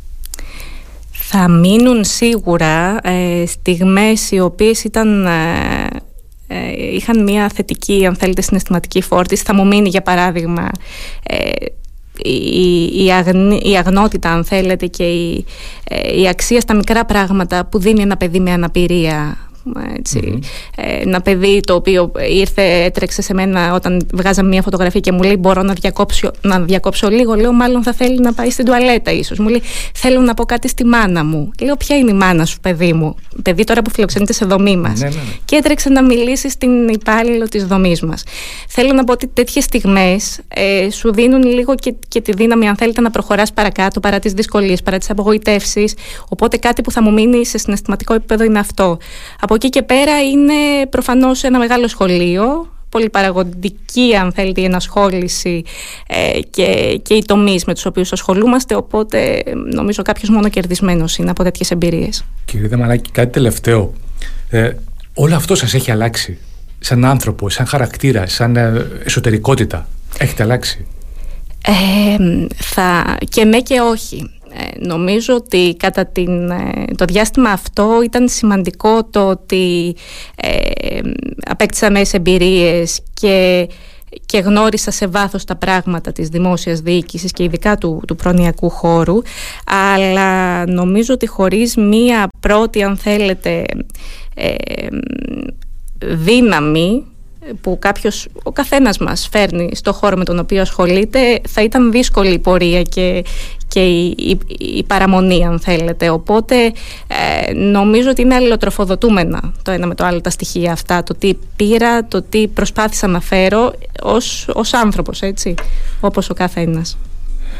Θα 1.12 1.49
μείνουν 1.49 2.04
σίγουρα 2.04 2.99
ε, 3.04 3.45
στιγμές 3.45 4.32
οι 4.32 4.39
οποίες 4.39 4.84
ήταν... 4.84 5.26
Ε, 5.26 5.32
ε, 6.47 6.95
είχαν 6.95 7.23
μια 7.23 7.49
θετική, 7.54 8.06
αν 8.06 8.15
θέλετε, 8.15 8.41
συναισθηματική 8.41 9.02
φόρτιση. 9.02 9.43
Θα 9.43 9.54
μου 9.54 9.67
μείνει, 9.67 9.89
για 9.89 10.02
παράδειγμα, 10.02 10.69
ε, 11.23 11.65
η, 12.30 13.06
η, 13.63 13.78
αγνότητα 13.78 14.32
αν 14.32 14.45
θέλετε 14.45 14.86
και 14.86 15.04
η, 15.04 15.45
ε, 15.84 16.19
η 16.21 16.28
αξία 16.28 16.60
στα 16.60 16.76
μικρά 16.76 17.06
πράγματα 17.06 17.65
που 17.65 17.80
δίνει 17.80 18.02
ένα 18.02 18.17
παιδί 18.17 18.39
με 18.39 18.52
αναπηρία 18.52 19.38
έτσι. 19.97 20.39
Ε, 20.76 21.02
ένα 21.02 21.21
παιδί 21.21 21.60
το 21.60 21.73
οποίο 21.73 22.12
ήρθε, 22.30 22.62
έτρεξε 22.62 23.21
σε 23.21 23.34
μένα 23.34 23.73
όταν 23.73 24.08
βγάζαμε 24.13 24.49
μια 24.49 24.62
φωτογραφία 24.62 24.99
και 24.99 25.12
μου 25.12 25.21
λέει 25.21 25.36
μπορώ 25.39 25.62
να 25.62 25.73
διακόψω, 25.73 26.32
να 26.41 26.60
διακόψω 26.60 27.10
λίγο. 27.10 27.34
Λέω 27.34 27.54
μάλλον 27.54 27.84
θα 27.84 27.93
θέλει 27.93 28.19
να 28.19 28.34
πάει 28.34 28.49
στην 28.49 28.65
τουαλέτα 28.65 29.12
ίσως. 29.12 29.39
Μου 29.39 29.47
λέει 29.47 29.62
θέλω 29.93 30.21
να 30.21 30.34
πω 30.34 30.45
κάτι 30.45 30.67
στη 30.67 30.86
μάνα 30.86 31.23
μου. 31.23 31.52
Λέω 31.62 31.76
ποια 31.76 31.97
είναι 31.97 32.12
η 32.12 32.13
μάνα 32.13 32.45
σου 32.45 32.60
παιδί 32.60 32.93
μου; 32.93 33.15
Παιδί 33.43 33.63
τώρα 33.63 33.82
που 33.82 33.89
φιλοξενείται 33.89 34.34
σε 34.34 34.45
δομή 34.45 34.78
μας. 34.78 34.99
Ναι, 34.99 35.08
ναι, 35.08 35.15
ναι. 35.15 35.21
Και 35.45 35.56
έτρεξε 35.56 35.89
να 35.89 36.04
μιλήσει 36.04 36.49
στην 36.49 36.88
υπάλληλο 36.88 37.47
της 37.47 37.65
δομής 37.65 38.02
μας. 38.02 38.23
Θέλω 38.67 38.93
να 38.93 39.04
πω 39.04 39.12
ότι 39.12 39.28
τέτοιες 39.28 39.63
στιγμές 39.63 40.39
ε, 40.47 40.89
σου 40.89 41.13
δίνουν 41.13 41.43
λίγο 41.43 41.76
και, 41.76 41.95
και 42.08 42.21
τη 42.21 42.32
δύναμη 42.32 42.67
αν 42.67 42.76
θέλετε 42.76 43.02
να 43.02 43.10
προχωράς 43.10 43.54
παρακάτω 43.54 43.99
παρά 43.99 44.19
τις 44.19 44.34
δυσκολίες, 44.34 44.82
παρά 44.82 44.97
τις 44.97 45.10
απογοητεύσεις. 45.10 45.93
Οπότε 46.30 46.58
κάτι 46.58 46.82
που 46.82 46.91
θα 46.91 47.02
μου 47.02 47.13
μείνει 47.13 47.45
σε 47.45 47.58
συναισθηματικό 47.58 48.13
επίπεδο 48.13 48.43
είναι 48.43 48.60
αυτό. 48.60 48.97
Από 49.39 49.53
εκεί 49.54 49.70
και 49.70 49.82
πέρα 49.82 50.22
είναι 50.22 50.86
προφανώς 50.89 51.44
ένα 51.44 51.60
μεγάλο 51.60 51.88
σχολείο, 51.88 52.68
πολύ 52.89 53.10
παραγωγική 53.10 54.16
αν 54.22 54.32
θέλετε 54.32 54.62
η 54.62 54.63
ενασχόληση 54.63 55.63
ε, 56.08 56.39
και, 56.50 57.00
και 57.04 57.13
οι 57.13 57.24
τομείς 57.26 57.66
με 57.66 57.74
τους 57.74 57.86
οποίους 57.86 58.12
ασχολούμαστε 58.12 58.76
οπότε 58.76 59.44
νομίζω 59.74 60.02
κάποιος 60.02 60.30
μόνο 60.30 60.50
κερδισμένος 60.50 61.18
είναι 61.18 61.30
από 61.30 61.44
τέτοιες 61.44 61.72
εμπειρίες. 61.72 62.26
Κύριε 62.46 62.68
Δεμαράκη, 62.68 63.12
κάτι 63.12 63.32
τελευταίο. 63.32 63.94
Ε, 64.50 64.72
όλο 65.13 65.36
αυτό 65.36 65.56
σας 65.56 65.74
έχει 65.74 65.92
αλλάξει 65.92 66.38
σαν 66.80 67.06
άνθρωπο, 67.06 67.50
σαν 67.50 67.66
χαρακτήρα, 67.66 68.28
σαν 68.28 68.56
ε, 68.56 68.88
εσωτερικότητα. 69.06 69.88
Έχετε 70.18 70.44
αλλάξει; 70.44 70.86
Ε, 71.66 72.16
θα, 72.56 73.18
και 73.30 73.46
με 73.46 73.58
και 73.58 73.80
όχι. 73.80 74.30
Ε, 74.56 74.86
νομίζω 74.86 75.36
ότι 75.36 75.76
κατά 75.80 76.06
την, 76.06 76.50
ε, 76.50 76.86
το 76.96 77.06
διάστημα 77.06 77.50
αυτό 77.50 78.02
ήταν 78.04 78.28
σημαντικό 78.28 79.04
το 79.04 79.28
ότι 79.28 79.96
ε, 80.36 81.00
απέκτησα 81.46 81.92
μέσα 81.92 82.18
εμπειρίες 82.18 83.02
και, 83.13 83.68
και 84.26 84.38
γνώρισα 84.39 84.92
σε 84.92 85.08
βάθος 85.08 85.44
τα 85.44 85.56
πράγματα 85.56 86.12
της 86.12 86.30
δημόσιας 86.30 86.80
διοίκησης 86.80 87.32
και 87.32 87.44
ειδικά 87.44 87.78
του, 87.78 88.02
του 88.08 88.16
προνοιακού 88.16 88.70
χώρου. 88.70 89.18
Αλλά 89.66 90.66
νομίζω 90.66 91.13
ότι 91.13 91.28
χωρίς 91.28 91.76
μία 91.76 92.28
πρώτη 92.39 92.84
αν 92.84 92.98
θέλετε 92.98 93.66
ε, 94.36 94.56
δύναμη 96.00 97.06
που 97.62 97.77
κάποιος, 97.79 98.27
ο 98.43 98.51
καθένας 98.51 98.97
μας 98.97 99.27
φέρνει 99.32 99.69
στο 99.75 99.93
χώρο 99.93 100.17
με 100.17 100.23
τον 100.23 100.39
οποίο 100.39 100.62
ασχολείται 100.62 101.41
θα 101.47 101.63
ήταν 101.63 101.91
δύσκολη 101.91 102.34
η 102.34 102.39
πορεία 102.39 102.82
και, 102.82 103.23
και 103.67 103.86
η, 103.86 104.39
η, 104.58 104.84
παραμονή 104.84 105.45
αν 105.45 105.60
θέλετε. 105.60 106.10
Οπότε 106.10 106.56
ε, 107.45 107.53
νομίζω 107.53 108.10
ότι 108.10 108.21
είναι 108.21 108.36
αλληλοτροφοδοτούμενα 108.36 109.53
το 109.62 109.71
ένα 109.71 109.88
με 109.88 109.95
το 109.95 110.06
άλλο 110.06 110.21
τα 110.21 110.29
στοιχεία 110.29 110.71
αυτά. 110.71 111.03
Το 111.03 111.15
τι 111.15 111.34
πήρα, 111.56 112.06
το 112.06 112.21
τι 112.21 112.47
προσπάθησα 112.47 113.08
να 113.08 113.19
φέρω 113.19 113.73
ως, 114.03 114.47
ως 114.53 114.73
άνθρωπος 114.73 115.21
έτσι 115.21 115.56
όπως 115.99 116.29
ο 116.29 116.34
καθένας 116.34 116.97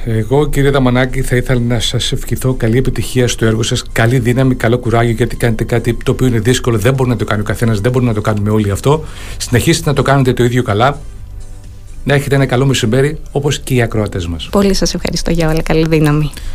εγώ 0.06 0.50
κύριε 0.50 0.70
Δαμανάκη 0.70 1.22
θα 1.22 1.36
ήθελα 1.36 1.60
να 1.60 1.80
σας 1.80 2.12
ευχηθώ 2.12 2.54
καλή 2.54 2.78
επιτυχία 2.78 3.28
στο 3.28 3.46
έργο 3.46 3.64
σας, 3.64 3.84
καλή 3.92 4.20
δύναμη, 4.20 4.56
καλό 4.56 4.78
κουράγιο 4.78 5.14
γιατί 5.14 5.36
κάνετε 5.36 5.64
κάτι 5.64 5.94
το 5.94 6.12
οποίο 6.12 6.28
είναι 6.28 6.40
δύσκολο, 6.40 6.78
δεν 6.78 6.94
μπορεί 6.94 7.10
να 7.10 7.16
το 7.16 7.26
κάνει 7.26 7.42
ο 7.42 7.44
καθένας, 7.44 7.80
δεν 7.80 7.92
μπορεί 7.92 8.06
να 8.06 8.14
το 8.14 8.22
κάνουμε 8.22 8.50
όλοι 8.50 8.72
αυτό. 8.72 9.04
Συνεχίστε 9.38 9.90
να 9.90 9.96
το 9.96 10.02
κάνετε 10.02 10.34
το 10.34 10.44
ίδιο 10.44 10.64
καλά, 10.64 11.00
να 12.04 12.14
έχετε 12.14 12.36
ένα 12.36 12.46
καλό 12.46 12.66
μεσημέρι 12.66 13.18
όπως 13.32 13.60
και 13.60 13.74
οι 13.74 13.82
ακροατές 13.82 14.28
μας. 14.28 14.48
Πολύ 14.52 14.74
σας 14.74 14.94
ευχαριστώ 14.94 15.32
για 15.32 15.50
όλα, 15.50 15.62
καλή 15.62 15.88
δύναμη. 15.88 16.32